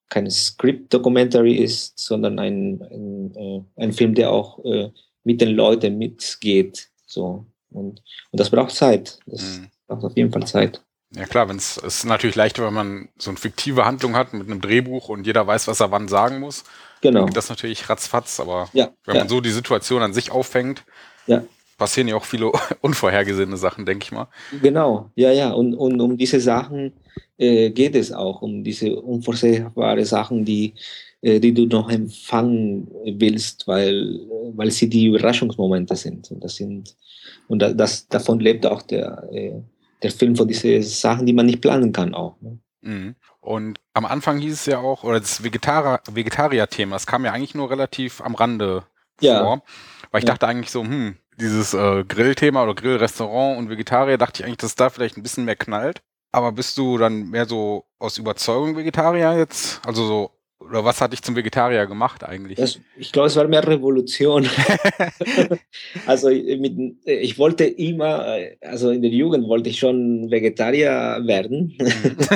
kein 0.08 0.30
Script-Documentary 0.30 1.54
ist, 1.54 1.98
sondern 1.98 2.38
ein, 2.38 2.80
ein, 2.82 3.34
äh, 3.34 3.82
ein 3.82 3.92
Film, 3.92 4.14
der 4.14 4.30
auch 4.30 4.64
äh, 4.64 4.90
mit 5.25 5.40
den 5.40 5.50
Leuten 5.50 5.98
mitgeht. 5.98 6.88
So. 7.06 7.46
Und, 7.70 8.02
und 8.30 8.40
das 8.40 8.50
braucht 8.50 8.75
Zeit. 8.75 9.18
Das 9.26 9.58
mhm. 9.58 9.70
braucht 9.86 10.04
auf 10.04 10.16
jeden 10.16 10.32
Fall 10.32 10.46
Zeit. 10.46 10.80
Ja 11.14 11.25
klar, 11.25 11.48
wenn 11.48 11.56
es 11.56 11.76
ist 11.76 12.04
natürlich 12.04 12.36
leichter, 12.36 12.66
wenn 12.66 12.75
man 12.75 13.08
so 13.16 13.30
eine 13.30 13.38
fiktive 13.38 13.84
Handlung 13.84 14.16
hat 14.16 14.32
mit 14.32 14.48
einem 14.48 14.60
Drehbuch 14.60 15.08
und 15.08 15.26
jeder 15.26 15.46
weiß, 15.46 15.68
was 15.68 15.80
er 15.80 15.90
wann 15.90 16.08
sagen 16.08 16.40
muss. 16.40 16.64
Genau. 17.00 17.20
Dann 17.20 17.26
geht 17.28 17.36
das 17.36 17.48
natürlich 17.48 17.88
ratzfatz, 17.88 18.40
aber 18.40 18.68
ja, 18.72 18.90
wenn 19.04 19.14
ja. 19.14 19.20
man 19.22 19.28
so 19.28 19.40
die 19.40 19.50
Situation 19.50 20.02
an 20.02 20.12
sich 20.12 20.30
auffängt, 20.30 20.84
ja. 21.26 21.42
Passieren 21.76 22.09
ja 22.09 22.16
auch 22.16 22.25
viele 22.25 22.52
unvorhergesehene 22.80 23.56
Sachen, 23.56 23.87
denke 23.87 24.04
ich 24.04 24.12
mal. 24.12 24.28
Genau, 24.62 25.11
ja, 25.14 25.33
ja. 25.33 25.52
Und, 25.52 25.75
und 25.75 26.00
um 26.00 26.16
diese 26.16 26.40
Sachen 26.40 26.92
äh, 27.38 27.71
geht 27.71 27.95
es 27.95 28.12
auch, 28.12 28.42
um 28.42 28.64
diese 28.64 28.97
unvorhersehbare 28.97 30.04
Sachen, 30.04 30.45
die, 30.45 30.75
äh, 31.23 31.40
die 31.40 31.52
du 31.52 31.66
noch 31.66 31.90
empfangen 31.90 32.88
willst, 33.04 33.66
weil, 33.66 34.21
weil 34.54 34.71
sie 34.71 34.88
die 34.88 35.06
Überraschungsmomente 35.06 35.97
sind. 35.97 36.30
Und 36.30 36.42
das 36.42 36.56
sind 36.56 36.97
und 37.49 37.61
das, 37.61 38.09
davon 38.09 38.40
lebt 38.40 38.66
auch 38.66 38.83
der, 38.83 39.28
äh, 39.33 39.61
der 40.02 40.11
Film 40.11 40.37
von 40.37 40.49
diesen 40.49 40.83
Sachen, 40.83 41.26
die 41.26 41.33
man 41.33 41.47
nicht 41.47 41.61
planen 41.61 41.92
kann 41.92 42.14
auch. 42.14 42.40
Ne? 42.40 42.59
Mhm. 42.80 43.14
Und 43.40 43.80
am 43.95 44.04
Anfang 44.04 44.38
hieß 44.38 44.52
es 44.52 44.66
ja 44.66 44.78
auch, 44.78 45.04
oder 45.04 45.21
das 45.21 45.42
Vegetarier-Thema, 45.45 46.97
es 46.97 47.06
kam 47.06 47.25
ja 47.25 47.33
eigentlich 47.33 47.54
nur 47.54 47.71
relativ 47.71 48.21
am 48.21 48.35
Rande 48.35 48.85
ja. 49.21 49.42
vor. 49.42 49.62
Weil 50.11 50.21
ich 50.21 50.28
ja. 50.28 50.33
dachte 50.35 50.49
eigentlich 50.49 50.71
so, 50.71 50.83
hm, 50.83 51.16
dieses 51.37 51.75
äh, 51.75 52.05
Grillthema 52.05 52.62
oder 52.62 52.75
Grillrestaurant 52.75 53.59
und 53.59 53.71
Vegetarier, 53.71 54.19
dachte 54.19 54.43
ich 54.43 54.47
eigentlich, 54.47 54.59
dass 54.59 54.75
da 54.75 54.90
vielleicht 54.90 55.16
ein 55.16 55.23
bisschen 55.23 55.45
mehr 55.45 55.57
knallt. 55.57 56.02
Aber 56.33 56.52
bist 56.52 56.76
du 56.78 56.99
dann 56.99 57.31
mehr 57.31 57.47
so 57.47 57.87
aus 57.99 58.19
Überzeugung 58.19 58.76
Vegetarier 58.76 59.38
jetzt? 59.38 59.81
Also 59.87 60.07
so 60.07 60.36
oder 60.68 60.85
was 60.85 61.00
hat 61.00 61.12
dich 61.12 61.23
zum 61.23 61.37
Vegetarier 61.37 61.87
gemacht 61.87 62.25
eigentlich? 62.25 62.56
Das, 62.56 62.80
ich 62.96 63.12
glaube, 63.12 63.28
es 63.28 63.37
war 63.37 63.46
mehr 63.49 63.66
Revolution. 63.66 64.46
also 66.06 66.28
mit, 66.28 66.96
ich 67.04 67.38
wollte 67.38 67.64
immer, 67.64 68.38
also 68.61 68.90
in 68.90 69.02
der 69.02 69.11
Jugend 69.11 69.49
wollte 69.49 69.70
ich 69.70 69.78
schon 69.78 70.30
Vegetarier 70.30 71.20
werden. 71.25 71.76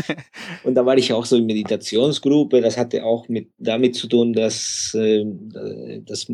Und 0.65 0.75
da 0.75 0.85
war 0.85 0.97
ich 0.97 1.13
auch 1.13 1.25
so 1.25 1.37
in 1.37 1.47
Meditationsgruppe. 1.47 2.61
Das 2.61 2.77
hatte 2.77 3.05
auch 3.05 3.29
mit, 3.29 3.49
damit 3.59 3.97
zu 3.97 4.07
tun, 4.07 4.33
dass 4.33 4.95
äh, 4.95 5.25
das 6.05 6.27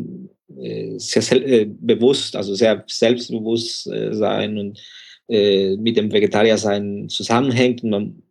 äh, 0.59 0.97
sehr 0.97 1.47
äh, 1.47 1.65
bewusst, 1.65 2.35
also 2.35 2.55
sehr 2.55 2.83
selbstbewusst 2.87 3.89
sein 4.11 4.57
und 4.57 4.79
mit 5.29 5.97
dem 5.97 6.09
Vegetarier 6.09 6.57
sein 6.57 7.09
zusammenhängt. 7.09 7.83
Und 7.83 7.89
man, 7.89 8.23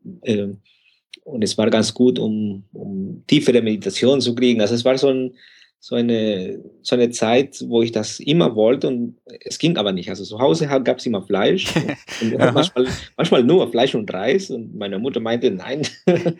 und 1.26 1.42
es 1.42 1.59
war 1.59 1.68
ganz 1.71 1.92
gut, 1.92 2.18
um, 2.18 2.62
um 2.73 3.25
tiefere 3.26 3.61
Meditation 3.61 4.21
zu 4.21 4.35
kriegen. 4.35 4.61
Also 4.61 4.75
es 4.76 4.85
war 4.85 4.97
so, 4.97 5.09
ein, 5.09 5.35
so, 5.80 5.97
eine, 5.97 6.62
so 6.83 6.95
eine 6.95 7.11
Zeit, 7.11 7.64
wo 7.66 7.83
ich 7.83 7.90
das 7.90 8.21
immer 8.21 8.54
wollte 8.54 8.87
und 8.87 9.16
es 9.40 9.59
ging 9.59 9.76
aber 9.76 9.90
nicht. 9.90 10.09
Also 10.09 10.23
zu 10.23 10.38
Hause 10.38 10.68
gab 10.68 10.99
es 10.99 11.06
immer 11.06 11.23
Fleisch 11.23 11.66
und, 12.23 12.35
und 12.35 12.54
manchmal, 12.54 12.87
manchmal 13.16 13.42
nur 13.42 13.68
Fleisch 13.73 13.97
und 13.97 14.12
Reis 14.12 14.50
und 14.50 14.76
meine 14.76 15.00
Mutter 15.00 15.18
meinte, 15.18 15.50
nein, 15.50 15.83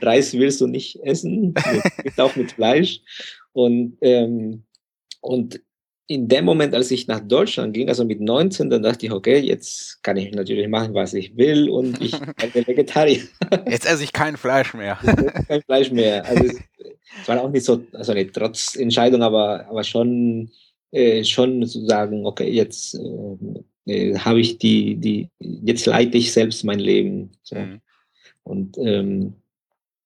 Reis 0.00 0.32
willst 0.32 0.62
du 0.62 0.66
nicht 0.66 0.96
essen, 1.02 1.54
auch 2.16 2.34
mit 2.34 2.52
Fleisch. 2.52 3.00
Und, 3.52 3.98
ähm, 4.00 4.62
und 5.20 5.60
in 6.08 6.28
dem 6.28 6.44
Moment, 6.44 6.74
als 6.74 6.90
ich 6.90 7.06
nach 7.06 7.20
Deutschland 7.20 7.74
ging, 7.74 7.88
also 7.88 8.04
mit 8.04 8.20
19, 8.20 8.70
dann 8.70 8.82
dachte 8.82 9.06
ich, 9.06 9.12
okay, 9.12 9.38
jetzt 9.38 10.02
kann 10.02 10.16
ich 10.16 10.32
natürlich 10.32 10.68
machen, 10.68 10.94
was 10.94 11.14
ich 11.14 11.36
will 11.36 11.68
und 11.70 12.00
ich 12.00 12.12
bin 12.52 12.66
Vegetarier. 12.66 13.22
Jetzt 13.68 13.86
esse 13.86 14.04
ich 14.04 14.12
kein 14.12 14.36
Fleisch 14.36 14.74
mehr. 14.74 14.98
kein 15.48 15.62
Fleisch 15.62 15.90
mehr. 15.90 16.24
Also 16.26 16.44
es, 16.44 16.60
es, 17.20 17.28
war 17.28 17.40
auch 17.40 17.50
nicht 17.50 17.64
so 17.64 17.84
also 17.92 18.12
eine 18.12 18.30
Trotzentscheidung, 18.30 19.22
aber, 19.22 19.66
aber 19.68 19.84
schon, 19.84 20.50
äh, 20.90 21.24
schon 21.24 21.66
zu 21.66 21.86
sagen, 21.86 22.26
okay, 22.26 22.50
jetzt 22.50 22.94
äh, 22.94 23.62
äh, 23.86 24.18
habe 24.18 24.40
ich 24.40 24.58
die, 24.58 24.96
die, 24.96 25.30
jetzt 25.38 25.86
leite 25.86 26.18
ich 26.18 26.32
selbst 26.32 26.64
mein 26.64 26.80
Leben. 26.80 27.30
So. 27.42 27.56
Mhm. 27.56 27.80
Und 28.44 28.78
ähm, 28.78 29.34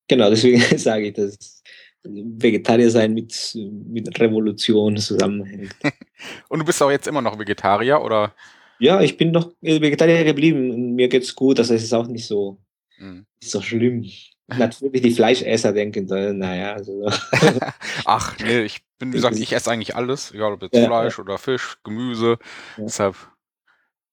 genau, 0.09 0.31
deswegen 0.31 0.61
sage 0.79 1.09
ich, 1.09 1.15
das 1.15 1.63
Vegetarier 2.09 2.91
sein 2.91 3.15
mit, 3.15 3.57
mit 3.87 4.21
Revolution 4.21 4.97
zusammenhängt. 4.97 5.75
Und 6.49 6.61
du 6.61 6.65
bist 6.65 6.83
auch 6.83 6.91
jetzt 6.91 7.07
immer 7.07 7.23
noch 7.23 7.39
Vegetarier, 7.39 8.03
oder? 8.03 8.35
Ja, 8.79 9.01
ich 9.01 9.17
bin 9.17 9.33
noch 9.33 9.53
Vegetarier 9.61 10.25
geblieben. 10.25 10.95
Mir 10.95 11.09
geht's 11.09 11.35
gut, 11.35 11.59
also 11.59 11.75
es 11.75 11.83
ist 11.83 11.93
auch 11.93 12.07
nicht 12.07 12.27
so, 12.27 12.59
mhm. 12.99 13.27
nicht 13.41 13.51
so 13.51 13.61
schlimm. 13.61 14.05
Natürlich 14.49 15.03
die 15.03 15.11
Fleischesser 15.11 15.73
denken, 15.73 16.07
naja. 16.39 16.75
Also. 16.75 17.09
Ach, 18.05 18.37
nee, 18.39 18.63
ich 18.63 18.83
bin, 18.99 19.13
wie 19.13 19.17
gesagt, 19.17 19.37
ich 19.39 19.53
esse 19.53 19.71
eigentlich 19.71 19.97
alles, 19.97 20.33
egal 20.33 20.53
ob 20.53 20.63
jetzt 20.63 20.77
ja, 20.77 20.87
Fleisch 20.87 21.19
ja. 21.19 21.25
oder 21.25 21.39
Fisch, 21.39 21.79
Gemüse. 21.83 22.39
Ja. 22.77 22.85
Deshalb, 22.85 23.17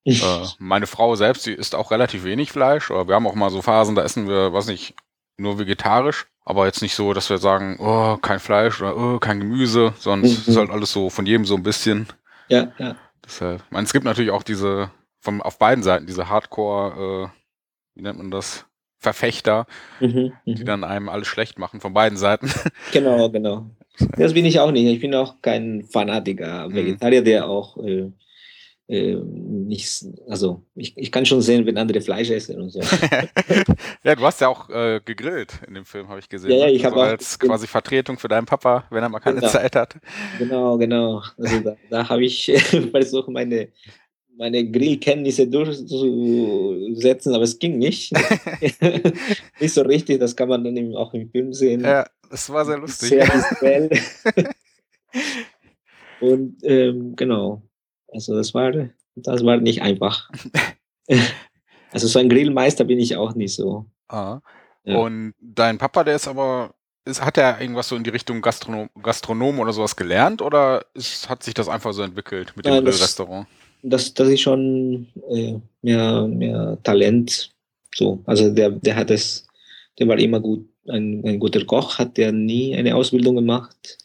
äh, 0.05 0.15
meine 0.59 0.88
Frau 0.88 1.15
selbst, 1.15 1.45
die 1.45 1.53
isst 1.53 1.75
auch 1.75 1.91
relativ 1.91 2.23
wenig 2.23 2.51
Fleisch, 2.51 2.89
aber 2.89 3.07
wir 3.07 3.15
haben 3.15 3.27
auch 3.27 3.35
mal 3.35 3.50
so 3.50 3.62
Phasen, 3.62 3.95
da 3.95 4.03
essen 4.03 4.27
wir, 4.27 4.53
weiß 4.53 4.67
nicht, 4.67 4.95
nur 5.38 5.60
vegetarisch. 5.60 6.25
Aber 6.46 6.66
jetzt 6.66 6.82
nicht 6.82 6.96
so, 6.96 7.13
dass 7.13 7.30
wir 7.30 7.38
sagen, 7.38 7.78
oh, 7.80 8.18
kein 8.18 8.40
Fleisch 8.40 8.82
oder 8.82 8.98
oh, 8.98 9.20
kein 9.20 9.40
Gemüse, 9.40 9.94
sondern 9.98 10.30
mhm. 10.30 10.36
es 10.36 10.48
ist 10.48 10.58
halt 10.58 10.70
alles 10.70 10.92
so 10.92 11.10
von 11.10 11.25
jedem 11.25 11.46
so 11.46 11.56
ein 11.56 11.63
bisschen. 11.63 12.08
Ja, 12.50 12.72
ja. 12.78 12.98
Deshalb, 13.24 13.62
ich 13.66 13.72
meine, 13.72 13.86
es 13.86 13.94
gibt 13.94 14.04
natürlich 14.04 14.32
auch 14.32 14.44
diese, 14.44 14.92
vom, 15.22 15.42
auf 15.42 15.58
beiden 15.58 15.84
Seiten, 15.84 16.06
diese 16.06 16.28
Hardcore, 16.28 17.30
äh, 17.32 17.38
wie 17.96 18.02
nennt 18.02 18.18
man 18.18 18.32
das? 18.32 18.66
Verfechter, 18.98 19.68
mhm, 20.00 20.32
die 20.46 20.62
mhm. 20.62 20.66
dann 20.66 20.84
einem 20.86 21.10
alles 21.10 21.28
schlecht 21.28 21.60
machen, 21.60 21.82
von 21.82 21.94
beiden 21.94 22.18
Seiten. 22.18 22.50
Genau, 22.94 23.30
genau. 23.30 23.70
Das 24.18 24.34
bin 24.34 24.46
ich 24.46 24.60
auch 24.60 24.72
nicht. 24.72 24.86
Ich 24.86 25.02
bin 25.02 25.13
auch 25.13 25.42
kein 25.42 25.84
Fanatiker, 25.84 26.70
mhm. 26.70 26.75
Vegetarier, 26.75 27.22
der 27.22 27.48
auch 27.50 27.78
äh, 27.78 28.12
äh, 28.88 29.16
nicht, 29.16 30.06
also 30.28 30.62
ich, 30.75 30.98
ich 30.98 31.12
kann 31.12 31.25
schon 31.25 31.42
sehen, 31.42 31.66
wenn 31.66 31.78
andere 31.78 32.02
Fleisch 32.02 32.30
essen 32.30 32.62
und 32.62 32.70
so. 32.70 32.82
ja, 34.04 34.16
du 34.16 34.24
hast 34.24 34.42
ja 34.42 34.50
auch 34.50 34.70
äh, 34.70 35.00
gegrillt 35.04 35.54
in 35.68 35.74
dem 35.74 35.86
Film, 35.86 36.10
habe 36.10 36.20
ich 36.20 36.28
gesehen. 36.28 36.52
Ja, 36.52 36.58
ja 36.58 36.66
ne? 36.66 36.72
ich 36.74 36.86
also 36.86 36.98
habe 36.98 37.10
als 37.12 37.40
quasi 37.40 37.66
Vertretung 37.66 38.18
für 38.18 38.28
deinen 38.28 38.46
Papa, 38.46 38.86
wenn 38.90 39.02
er 39.02 39.10
mal 39.10 39.20
keine 39.20 39.40
genau. 39.40 39.52
Zeit 39.52 39.75
hat. 39.75 39.96
Genau, 40.38 40.78
genau. 40.78 41.24
Also 41.38 41.60
da, 41.62 41.75
da 41.90 42.10
habe 42.10 42.25
ich 42.25 42.52
versucht, 42.92 43.30
meine 43.30 43.70
meine 44.36 44.70
Grillkenntnisse 44.70 45.48
durchzusetzen, 45.48 47.36
aber 47.36 47.44
es 47.44 47.60
ging 47.60 47.78
nicht. 47.78 48.12
nicht 49.60 49.74
so 49.74 49.82
richtig, 49.84 50.20
das 50.20 50.36
kann 50.36 50.50
man 50.50 50.63
dann 50.63 50.75
eben 50.75 50.96
auch 50.96 51.13
im 51.13 51.30
Film 51.30 51.54
sehen. 51.54 51.82
Ja, 51.82 52.06
das 52.30 52.50
war 52.50 52.66
sehr 52.66 52.80
lustig. 52.80 53.10
Sehr 53.10 53.28
visuell. 53.28 53.90
Und 56.20 56.58
ähm, 56.63 57.16
genau, 57.16 57.62
also 58.13 58.36
das 58.36 58.53
war, 58.53 58.72
das 59.15 59.46
war 59.46 59.58
nicht 59.58 59.82
einfach. 59.82 60.29
also 61.91 62.08
so 62.08 62.20
ein 62.20 62.29
Grillmeister 62.29 62.84
bin 62.84 63.00
ich 63.00 63.15
auch 63.15 63.36
nicht 63.36 63.53
so. 63.53 63.86
Ah. 64.08 64.39
Ja. 64.86 64.98
Und 64.98 65.34
dein 65.39 65.77
Papa, 65.77 66.03
der 66.03 66.15
ist 66.15 66.27
aber, 66.27 66.74
ist, 67.05 67.24
hat 67.24 67.38
er 67.38 67.60
irgendwas 67.62 67.88
so 67.88 67.96
in 67.96 68.03
die 68.03 68.10
Richtung 68.10 68.41
Gastronom, 68.41 68.89
Gastronom 69.01 69.60
oder 69.60 69.74
sowas 69.74 69.96
gelernt 69.96 70.41
oder 70.41 70.86
ist, 70.93 71.29
hat 71.29 71.43
sich 71.43 71.53
das 71.53 71.70
einfach 71.70 71.93
so 71.93 72.03
entwickelt 72.03 72.53
mit 72.55 72.65
dem 72.65 72.74
Nein, 72.74 72.84
Grillrestaurant? 72.84 73.48
Das, 73.82 74.13
das 74.13 74.29
ist 74.29 74.41
schon 74.41 75.08
äh, 75.29 75.55
mehr, 75.82 76.27
mehr 76.27 76.77
Talent. 76.84 77.51
So, 77.96 78.22
also 78.25 78.50
der, 78.50 78.72
der 78.72 78.96
hat 78.96 79.12
es, 79.12 79.46
der 80.00 80.08
war 80.08 80.17
immer 80.17 80.39
gut, 80.39 80.67
ein, 80.88 81.24
ein 81.25 81.39
guter 81.39 81.63
Koch, 81.65 81.98
hat 81.98 82.17
der 82.17 82.32
nie 82.32 82.75
eine 82.75 82.96
Ausbildung 82.96 83.36
gemacht. 83.36 83.98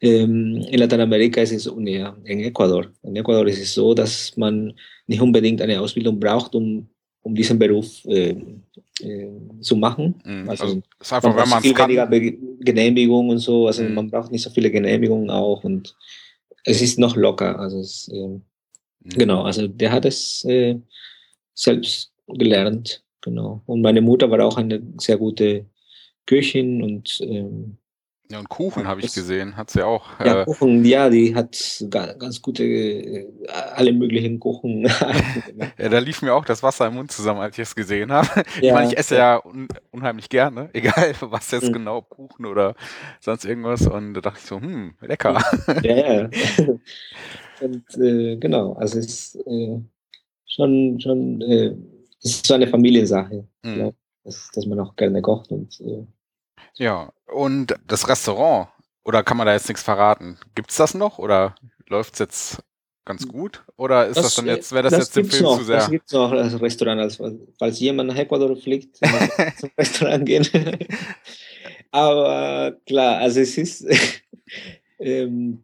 Ähm, 0.00 0.64
in 0.70 0.78
Lateinamerika 0.78 1.40
ist 1.40 1.52
es, 1.52 1.70
ja, 1.84 2.16
in 2.24 2.40
Ecuador. 2.40 2.86
In 3.02 3.16
Ecuador 3.16 3.46
ist 3.48 3.60
es 3.60 3.74
so, 3.74 3.94
dass 3.94 4.36
man 4.36 4.72
nicht 5.06 5.20
unbedingt 5.20 5.60
eine 5.60 5.80
Ausbildung 5.80 6.20
braucht, 6.20 6.54
um, 6.54 6.88
um 7.22 7.34
diesen 7.34 7.58
Beruf 7.58 8.04
äh, 8.06 8.36
äh, 9.00 9.28
zu 9.60 9.76
machen. 9.76 10.14
Mhm. 10.24 10.48
Also, 10.48 10.64
also 10.64 10.82
ist 11.00 11.12
einfach, 11.12 11.34
man 11.34 11.42
wenn 11.42 11.48
man 11.50 11.62
viel 11.62 11.76
weniger 11.76 12.06
Genehmigung 12.60 13.30
und 13.30 13.38
so, 13.38 13.66
also 13.66 13.82
mhm. 13.82 13.94
man 13.94 14.10
braucht 14.10 14.30
nicht 14.30 14.42
so 14.42 14.50
viele 14.50 14.70
Genehmigungen 14.70 15.30
auch 15.30 15.64
und 15.64 15.96
es 16.64 16.80
ist 16.80 16.98
noch 16.98 17.16
locker. 17.16 17.58
Also 17.58 17.80
es, 17.80 18.08
äh, 18.12 18.28
mhm. 18.28 18.42
genau, 19.04 19.42
also 19.42 19.66
der 19.66 19.90
hat 19.90 20.04
es 20.04 20.44
äh, 20.44 20.76
selbst 21.54 22.12
gelernt, 22.28 23.02
genau. 23.20 23.62
Und 23.66 23.80
meine 23.80 24.00
Mutter 24.00 24.30
war 24.30 24.44
auch 24.44 24.56
eine 24.56 24.80
sehr 24.98 25.16
gute 25.16 25.66
Köchin 26.26 26.82
und 26.82 27.20
ähm, 27.22 27.78
ja, 28.30 28.38
und 28.38 28.48
Kuchen 28.50 28.86
habe 28.86 29.00
ich 29.00 29.14
gesehen, 29.14 29.56
hat 29.56 29.70
sie 29.70 29.82
auch. 29.82 30.20
Ja, 30.22 30.42
äh, 30.42 30.44
Kuchen, 30.44 30.84
ja, 30.84 31.08
die 31.08 31.34
hat 31.34 31.82
ganz 31.88 32.42
gute, 32.42 32.62
äh, 32.62 33.26
alle 33.74 33.92
möglichen 33.92 34.38
Kuchen. 34.38 34.82
ja, 35.78 35.88
da 35.88 35.98
lief 35.98 36.20
mir 36.20 36.34
auch 36.34 36.44
das 36.44 36.62
Wasser 36.62 36.88
im 36.88 36.94
Mund 36.94 37.10
zusammen, 37.10 37.40
als 37.40 37.56
ich 37.56 37.62
es 37.62 37.74
gesehen 37.74 38.12
habe. 38.12 38.28
Ich 38.56 38.64
ja, 38.64 38.74
meine, 38.74 38.88
ich 38.88 38.98
esse 38.98 39.16
ja, 39.16 39.42
un 39.42 39.68
unheimlich 39.92 40.28
gerne, 40.28 40.68
egal 40.74 41.14
was 41.20 41.50
jetzt 41.52 41.68
mhm. 41.68 41.72
genau, 41.72 42.02
Kuchen 42.02 42.44
oder 42.44 42.74
sonst 43.20 43.46
irgendwas. 43.46 43.86
Und 43.86 44.12
da 44.12 44.20
dachte 44.20 44.40
ich 44.42 44.46
so, 44.46 44.60
hm, 44.60 44.94
lecker. 45.00 45.42
Ja, 45.82 45.96
ja. 45.96 46.30
Und 47.60 47.84
äh, 47.96 48.36
genau, 48.36 48.74
also 48.74 48.98
es 48.98 49.06
ist 49.06 49.46
äh, 49.46 49.80
schon, 50.46 51.00
schon, 51.00 51.40
äh, 51.40 51.74
es 52.22 52.32
ist 52.32 52.46
so 52.46 52.54
eine 52.54 52.66
Familiensache, 52.66 53.48
mhm. 53.62 53.92
dass, 54.22 54.50
dass 54.52 54.66
man 54.66 54.78
auch 54.80 54.94
gerne 54.96 55.22
kocht 55.22 55.50
und 55.50 55.80
äh, 55.80 56.06
ja, 56.78 57.12
und 57.26 57.74
das 57.86 58.08
Restaurant, 58.08 58.68
oder 59.04 59.22
kann 59.22 59.36
man 59.36 59.46
da 59.46 59.52
jetzt 59.52 59.68
nichts 59.68 59.82
verraten? 59.82 60.38
Gibt 60.54 60.70
es 60.70 60.76
das 60.76 60.94
noch 60.94 61.18
oder 61.18 61.54
läuft 61.88 62.14
es 62.14 62.18
jetzt 62.20 62.58
ganz 63.04 63.26
gut? 63.26 63.64
Oder 63.76 64.06
ist 64.06 64.16
das, 64.16 64.26
das 64.26 64.34
dann 64.36 64.46
jetzt, 64.46 64.72
wäre 64.72 64.84
das, 64.84 64.92
das, 64.92 65.06
jetzt 65.06 65.16
im 65.16 65.30
Film 65.30 65.42
noch, 65.44 65.58
zu 65.58 65.64
sehr? 65.64 65.76
Das 65.76 65.90
gibt 65.90 66.06
es 66.06 66.12
noch 66.12 66.30
als 66.30 66.60
Restaurant, 66.60 67.00
also, 67.00 67.38
falls 67.58 67.80
jemand 67.80 68.10
nach 68.10 68.16
Ecuador 68.16 68.56
fliegt, 68.56 68.96
zum 69.58 69.70
Restaurant 69.76 70.26
gehen. 70.26 70.46
Aber 71.90 72.76
klar, 72.86 73.18
also 73.18 73.40
es 73.40 73.56
ist, 73.56 73.86
ähm, 74.98 75.62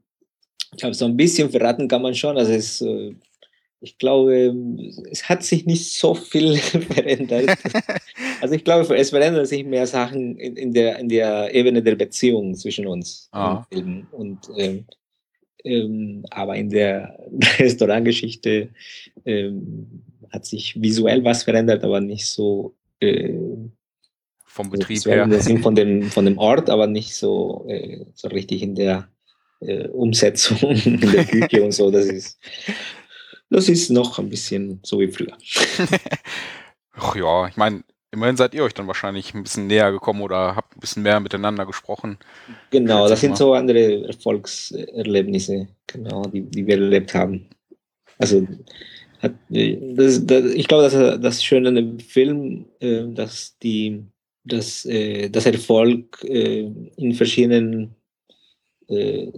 ich 0.72 0.78
glaube, 0.78 0.94
so 0.94 1.04
ein 1.04 1.16
bisschen 1.16 1.50
verraten 1.50 1.86
kann 1.86 2.02
man 2.02 2.14
schon. 2.14 2.36
Also 2.36 2.52
es 2.52 2.80
ist 2.80 2.82
äh, 2.82 3.14
ich 3.84 3.98
glaube, 3.98 4.54
es 5.10 5.28
hat 5.28 5.42
sich 5.44 5.66
nicht 5.66 5.92
so 5.92 6.14
viel 6.14 6.56
verändert. 6.94 7.50
also 8.40 8.54
ich 8.54 8.64
glaube, 8.64 8.96
es 8.96 9.10
verändern 9.10 9.44
sich 9.44 9.64
mehr 9.64 9.86
Sachen 9.86 10.38
in, 10.38 10.56
in, 10.56 10.72
der, 10.72 10.98
in 10.98 11.08
der 11.10 11.54
Ebene 11.54 11.82
der 11.82 11.94
Beziehung 11.94 12.54
zwischen 12.54 12.86
uns 12.86 13.28
Ah. 13.32 13.66
im 13.70 13.76
Film. 13.76 14.06
Und, 14.12 14.38
ähm, 14.56 14.86
ähm, 15.64 16.24
aber 16.30 16.56
in 16.56 16.70
der 16.70 17.18
Restaurantgeschichte 17.58 18.70
ähm, 19.26 20.02
hat 20.30 20.46
sich 20.46 20.80
visuell 20.80 21.22
was 21.22 21.42
verändert, 21.42 21.84
aber 21.84 22.00
nicht 22.00 22.26
so 22.26 22.74
äh, 23.00 23.34
Vom 24.46 24.70
Betrieb 24.70 24.88
visuell 24.96 25.28
her. 25.28 25.58
von 25.58 25.74
dem, 25.74 26.04
von 26.04 26.24
dem 26.24 26.38
Ort, 26.38 26.70
aber 26.70 26.86
nicht 26.86 27.14
so, 27.14 27.66
äh, 27.68 28.06
so 28.14 28.28
richtig 28.28 28.62
in 28.62 28.74
der 28.74 29.08
äh, 29.60 29.88
Umsetzung, 29.88 30.58
in 30.70 31.00
der 31.00 31.24
Küche 31.26 31.62
und 31.62 31.72
so. 31.72 31.90
Das 31.90 32.06
ist, 32.06 32.38
das 33.50 33.68
ist 33.68 33.90
noch 33.90 34.18
ein 34.18 34.30
bisschen 34.30 34.80
so 34.82 35.00
wie 35.00 35.08
früher. 35.08 35.36
Ach 36.92 37.16
ja, 37.16 37.48
ich 37.48 37.56
meine, 37.56 37.82
immerhin 38.10 38.36
seid 38.36 38.54
ihr 38.54 38.62
euch 38.64 38.74
dann 38.74 38.86
wahrscheinlich 38.86 39.34
ein 39.34 39.42
bisschen 39.42 39.66
näher 39.66 39.90
gekommen 39.92 40.22
oder 40.22 40.56
habt 40.56 40.76
ein 40.76 40.80
bisschen 40.80 41.02
mehr 41.02 41.20
miteinander 41.20 41.66
gesprochen. 41.66 42.18
Genau, 42.70 43.08
das 43.08 43.20
sind 43.20 43.30
mal. 43.30 43.36
so 43.36 43.54
andere 43.54 44.06
Erfolgserlebnisse, 44.06 45.68
genau, 45.86 46.22
die, 46.22 46.42
die 46.42 46.66
wir 46.66 46.76
erlebt 46.76 47.14
haben. 47.14 47.48
Also 48.18 48.46
das, 49.48 50.26
das, 50.26 50.44
ich 50.52 50.68
glaube, 50.68 50.88
dass 50.88 51.20
das 51.20 51.44
Schöne 51.44 51.70
an 51.70 51.74
dem 51.74 51.98
Film, 51.98 52.66
äh, 52.80 53.04
dass 53.08 53.58
die 53.58 54.04
dass 54.44 54.84
äh, 54.84 55.30
das 55.30 55.46
Erfolg 55.46 56.22
äh, 56.24 56.70
in 56.96 57.14
verschiedenen 57.14 57.94
äh, 58.88 59.32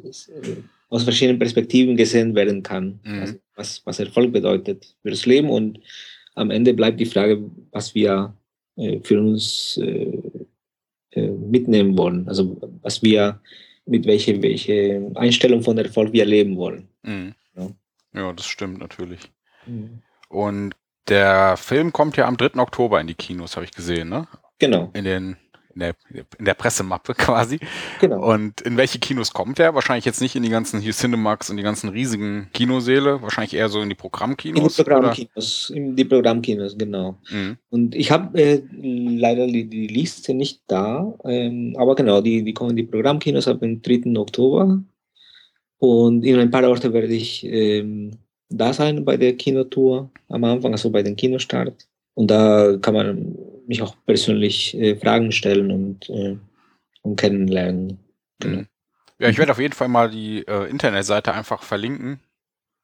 aus 0.88 1.04
verschiedenen 1.04 1.38
Perspektiven 1.38 1.96
gesehen 1.96 2.34
werden 2.34 2.62
kann. 2.62 3.00
Mhm. 3.04 3.20
Also 3.20 3.34
was, 3.56 3.82
was 3.84 3.98
Erfolg 3.98 4.32
bedeutet 4.32 4.94
für 5.02 5.10
das 5.10 5.26
Leben 5.26 5.50
und 5.50 5.80
am 6.34 6.50
Ende 6.50 6.74
bleibt 6.74 7.00
die 7.00 7.06
Frage, 7.06 7.50
was 7.72 7.94
wir 7.94 8.34
äh, 8.76 9.00
für 9.02 9.18
uns 9.18 9.78
äh, 9.78 10.18
äh, 11.12 11.30
mitnehmen 11.30 11.96
wollen. 11.96 12.28
Also 12.28 12.60
was 12.82 13.02
wir, 13.02 13.40
mit 13.86 14.06
welche, 14.06 14.40
welche 14.42 15.10
Einstellung 15.14 15.62
von 15.62 15.78
Erfolg 15.78 16.12
wir 16.12 16.24
leben 16.24 16.56
wollen. 16.56 16.88
Mhm. 17.02 17.34
Ja. 17.56 17.70
Ja, 18.14 18.32
das 18.32 18.46
stimmt 18.46 18.78
natürlich. 18.78 19.20
Und 20.28 20.74
der 21.08 21.56
Film 21.56 21.92
kommt 21.92 22.16
ja 22.16 22.26
am 22.26 22.36
3. 22.36 22.60
Oktober 22.60 23.00
in 23.00 23.06
die 23.06 23.14
Kinos, 23.14 23.56
habe 23.56 23.64
ich 23.64 23.72
gesehen, 23.72 24.08
ne? 24.08 24.26
Genau, 24.58 24.90
In, 24.94 25.04
den, 25.04 25.36
in, 25.76 25.80
der, 25.80 25.94
in 26.38 26.44
der 26.44 26.54
Pressemappe 26.54 27.14
quasi. 27.18 27.60
genau. 28.00 28.32
Und 28.32 28.60
in 28.62 28.76
welche 28.76 28.98
Kinos 28.98 29.32
kommt 29.32 29.58
der? 29.58 29.74
Wahrscheinlich 29.74 30.04
jetzt 30.04 30.20
nicht 30.20 30.34
in 30.34 30.42
die 30.42 30.48
ganzen 30.48 30.80
hier 30.80 30.92
Cinemax 30.92 31.50
und 31.50 31.58
die 31.58 31.62
ganzen 31.62 31.90
riesigen 31.90 32.48
Kinosäle, 32.52 33.22
wahrscheinlich 33.22 33.54
eher 33.54 33.68
so 33.68 33.80
in 33.80 33.88
die 33.88 33.92
In 33.92 33.96
die 33.96 34.02
Programmkinos. 34.02 34.76
Programmkinos, 34.76 35.70
in 35.70 35.96
die 35.96 36.04
Programmkinos, 36.04 36.76
genau. 36.76 37.06
Oder? 37.06 37.18
Mhm. 37.30 37.56
Und 37.70 37.94
ich 37.94 38.10
habe 38.10 38.38
äh, 38.40 38.62
leider 38.72 39.46
die, 39.46 39.68
die 39.68 39.86
Liste 39.86 40.34
nicht 40.34 40.62
da, 40.66 41.14
ähm, 41.24 41.74
aber 41.78 41.94
genau, 41.94 42.20
die, 42.20 42.42
die 42.42 42.54
kommen 42.54 42.70
in 42.70 42.76
die 42.76 42.82
Programmkinos 42.82 43.48
ab 43.48 43.60
dem 43.60 43.82
3. 43.82 44.18
Oktober. 44.18 44.82
Und 45.78 46.24
in 46.24 46.38
ein 46.38 46.50
paar 46.50 46.66
Orte 46.68 46.92
werde 46.92 47.12
ich 47.14 47.44
ähm, 47.44 48.12
da 48.48 48.72
sein 48.72 49.04
bei 49.04 49.16
der 49.16 49.36
Kinotour 49.36 50.10
am 50.28 50.44
Anfang, 50.44 50.72
also 50.72 50.90
bei 50.90 51.02
dem 51.02 51.16
Kinostart. 51.16 51.86
Und 52.16 52.30
da 52.30 52.76
kann 52.80 52.94
man 52.94 53.36
mich 53.66 53.82
auch 53.82 53.94
persönlich 54.06 54.74
äh, 54.76 54.96
Fragen 54.96 55.32
stellen 55.32 55.70
und, 55.70 56.08
äh, 56.08 56.36
und 57.02 57.16
kennenlernen. 57.16 57.98
Genau. 58.40 58.58
Mhm. 58.60 58.66
Ja, 59.18 59.28
ich 59.28 59.38
werde 59.38 59.52
auf 59.52 59.58
jeden 59.60 59.74
Fall 59.74 59.88
mal 59.88 60.10
die 60.10 60.46
äh, 60.46 60.68
Internetseite 60.68 61.32
einfach 61.32 61.62
verlinken. 61.62 62.20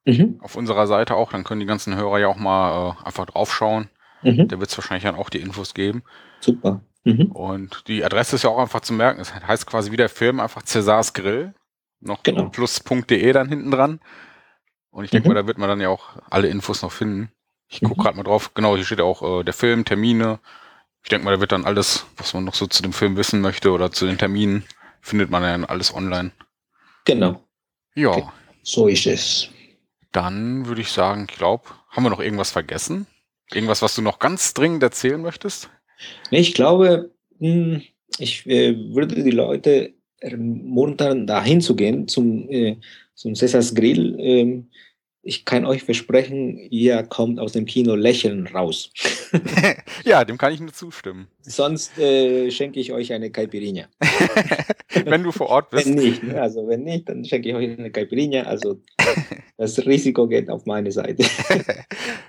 Mhm. 0.05 0.39
Auf 0.43 0.57
unserer 0.57 0.87
Seite 0.87 1.15
auch. 1.15 1.33
Dann 1.33 1.45
können 1.45 1.61
die 1.61 1.67
ganzen 1.67 1.97
Hörer 1.97 2.19
ja 2.19 2.29
auch 2.29 2.37
mal 2.37 2.91
äh, 3.01 3.07
einfach 3.07 3.27
draufschauen. 3.27 3.89
Mhm. 4.23 4.49
Da 4.49 4.59
wird 4.61 4.71
es 4.71 4.77
wahrscheinlich 4.79 5.05
dann 5.05 5.15
auch 5.15 5.31
die 5.31 5.41
Infos 5.41 5.75
geben. 5.75 6.03
Super. 6.41 6.83
Mhm. 7.05 7.27
Und 7.33 7.89
die 7.89 8.05
Adresse 8.05 8.37
ist 8.37 8.45
ja 8.45 8.51
auch 8.51 8.59
einfach 8.59 8.81
zu 8.81 8.93
merken. 8.93 9.21
Es 9.21 9.35
heißt 9.35 9.67
quasi 9.67 9.93
wie 9.93 9.97
der 9.97 10.09
Film 10.09 10.41
einfach 10.41 10.63
Cäsars 10.63 11.13
Grill. 11.15 11.55
Noch 12.01 12.23
Genau. 12.23 12.49
plus.de 12.49 13.33
dann 13.33 13.49
hinten 13.49 13.71
dran. 13.71 14.01
Und 14.91 15.05
ich 15.05 15.11
denke 15.11 15.29
Mhm. 15.29 15.35
mal, 15.35 15.41
da 15.43 15.47
wird 15.47 15.59
man 15.59 15.69
dann 15.69 15.81
ja 15.81 15.89
auch 15.89 16.17
alle 16.31 16.49
Infos 16.49 16.83
noch 16.83 16.93
finden. 16.93 17.31
Ich 17.73 17.81
gucke 17.81 18.01
Mhm. 18.01 18.03
gerade 18.05 18.17
mal 18.17 18.23
drauf. 18.23 18.53
Genau, 18.55 18.77
hier 18.77 18.85
steht 18.85 19.01
auch 19.01 19.41
äh, 19.41 19.45
der 19.45 19.55
Film, 19.55 19.85
Termine. 19.85 20.39
Ich 21.03 21.09
denke 21.09 21.25
mal, 21.25 21.33
da 21.35 21.41
wird 21.41 21.53
dann 21.53 21.65
alles, 21.65 22.07
was 22.17 22.35
man 22.35 22.45
noch 22.45 22.55
so 22.55 22.67
zu 22.67 22.83
dem 22.83 22.93
Film 22.93 23.17
wissen 23.17 23.41
möchte 23.41 23.73
oder 23.73 23.91
zu 23.91 24.07
den 24.07 24.19
Terminen, 24.19 24.65
findet 25.01 25.31
man 25.31 25.43
ja 25.43 25.67
alles 25.69 25.93
online. 25.95 26.31
Genau, 27.05 27.43
Ja, 27.95 28.11
Okay. 28.11 28.25
so 28.63 28.87
ist 28.87 29.07
es. 29.07 29.49
dann 30.13 30.67
würde 30.67 30.81
ich 30.83 30.91
sagen, 30.93 31.27
ich 31.29 31.37
glaube, 31.37 31.65
haben 31.91 32.05
wir 32.05 32.11
noch 32.11 32.21
irgendwas 32.21 32.53
vergessen? 32.53 33.07
Irgendwas, 33.53 33.83
was 33.83 33.95
du 33.95 34.03
noch 34.03 34.19
ganz 34.19 34.55
dringend 34.55 34.83
erzählen 34.83 35.21
möchtest? 35.21 35.69
Nee, 36.31 36.41
Ich 36.41 36.55
glaube, 36.55 37.11
mh, 37.39 37.81
ich 38.19 38.47
äh, 38.47 38.77
würde 38.95 39.23
die 39.23 39.31
Leute 39.31 39.95
ermuntern, 40.21 41.27
dahin 41.27 41.61
zu 41.61 41.75
gehen 41.75 42.07
zum, 42.09 42.49
äh, 42.49 42.77
zum 43.15 43.35
Cäsars 43.35 43.75
Grill. 43.75 44.17
Ich 45.25 45.45
kann 45.45 45.65
euch 45.65 45.85
versprechen, 45.85 46.59
ihr 46.59 47.05
kommt 47.05 47.39
aus 47.39 47.53
dem 47.53 47.65
Kino 47.65 47.95
lächeln 47.95 48.49
raus. 48.49 48.91
ja, 50.05 50.25
dem 50.25 50.37
kann 50.37 50.53
ich 50.53 50.59
nur 50.59 50.73
zustimmen. 50.73 51.29
Sonst 51.43 51.97
äh, 51.97 52.51
schenke 52.51 52.81
ich 52.81 52.93
euch 52.93 53.13
eine 53.13 53.31
Caipirinha. 53.31 53.87
Wenn 55.05 55.23
du 55.23 55.31
vor 55.31 55.49
Ort 55.49 55.71
bist. 55.71 55.87
Wenn 55.87 55.95
nicht, 55.95 56.25
ne? 56.25 56.43
also 56.43 56.67
wenn 56.69 56.83
nicht, 56.83 57.09
dann 57.09 57.25
schenke 57.25 57.49
ich 57.49 57.55
euch 57.55 57.79
eine 57.79 57.91
Caipirinha. 57.91 58.43
Also 58.43 58.83
das 59.57 59.79
Risiko 59.87 60.27
geht 60.27 60.51
auf 60.51 60.67
meine 60.67 60.91
Seite. 60.91 61.25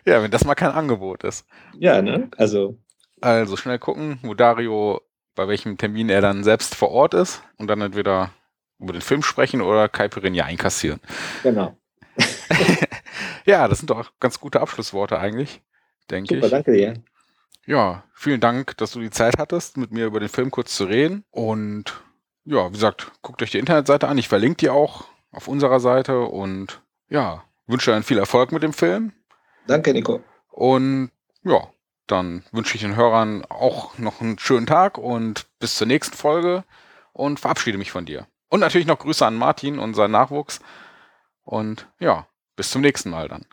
ja, 0.06 0.24
wenn 0.24 0.32
das 0.32 0.46
mal 0.46 0.56
kein 0.56 0.72
Angebot 0.72 1.24
ist. 1.24 1.46
ja, 1.80 2.02
ne? 2.02 2.30
Also 2.38 2.78
Also 3.22 3.58
schnell 3.58 3.80
gucken, 3.80 4.20
wo 4.22 4.34
Dario, 4.34 5.02
bei 5.36 5.48
welchem 5.48 5.78
Termin 5.78 6.10
er 6.10 6.22
dann 6.22 6.44
selbst 6.44 6.76
vor 6.76 6.92
Ort 6.92 7.16
ist 7.16 7.44
und 7.58 7.68
dann 7.68 7.82
entweder 7.82 8.32
über 8.80 8.94
den 8.94 9.02
Film 9.02 9.24
sprechen 9.24 9.62
oder 9.62 9.90
Caipirinha 9.90 10.46
einkassieren. 10.46 11.00
genau. 11.42 11.76
Ja, 13.46 13.68
das 13.68 13.80
sind 13.80 13.90
doch 13.90 14.12
ganz 14.20 14.40
gute 14.40 14.62
Abschlussworte 14.62 15.20
eigentlich, 15.20 15.62
denke 16.10 16.36
Super, 16.36 16.46
ich. 16.46 16.52
danke 16.52 16.72
dir. 16.72 17.04
Ja, 17.66 18.04
vielen 18.14 18.42
Dank, 18.42 18.78
dass 18.78 18.92
du 18.92 19.00
die 19.00 19.10
Zeit 19.10 19.38
hattest, 19.38 19.78
mit 19.78 19.92
mir 19.92 20.06
über 20.06 20.20
den 20.20 20.30
Film 20.30 20.52
kurz 20.52 20.76
zu 20.76 20.86
reden. 20.86 21.24
Und 21.32 22.04
ja, 22.46 22.70
wie 22.70 22.74
gesagt, 22.74 23.12
guckt 23.22 23.42
euch 23.42 23.52
die 23.52 23.60
Internetseite 23.60 24.08
an. 24.08 24.18
Ich 24.18 24.28
verlinke 24.28 24.58
die 24.58 24.70
auch 24.70 25.06
auf 25.32 25.48
unserer 25.48 25.80
Seite 25.80 26.22
und 26.22 26.82
ja, 27.10 27.44
wünsche 27.68 27.92
dann 27.92 28.04
viel 28.04 28.18
Erfolg 28.18 28.52
mit 28.52 28.64
dem 28.64 28.74
Film. 28.74 29.14
Danke, 29.68 29.94
Nico. 29.94 30.22
Und 30.50 31.12
ja, 31.44 31.70
dann 32.08 32.44
wünsche 32.52 32.76
ich 32.76 32.82
den 32.82 32.96
Hörern 32.96 33.46
auch 33.46 33.98
noch 33.98 34.22
einen 34.22 34.40
schönen 34.40 34.66
Tag 34.68 34.98
und 34.98 35.48
bis 35.60 35.76
zur 35.76 35.88
nächsten 35.88 36.18
Folge 36.18 36.66
und 37.14 37.40
verabschiede 37.40 37.78
mich 37.78 37.92
von 37.92 38.06
dir. 38.06 38.28
Und 38.50 38.60
natürlich 38.60 38.88
noch 38.88 39.00
Grüße 39.00 39.26
an 39.26 39.36
Martin 39.36 39.80
und 39.80 39.94
seinen 39.94 40.12
Nachwuchs. 40.12 40.60
Und 41.44 41.88
ja, 42.00 42.28
bis 42.56 42.70
zum 42.70 42.82
nächsten 42.82 43.10
Mal 43.10 43.28
dann. 43.28 43.46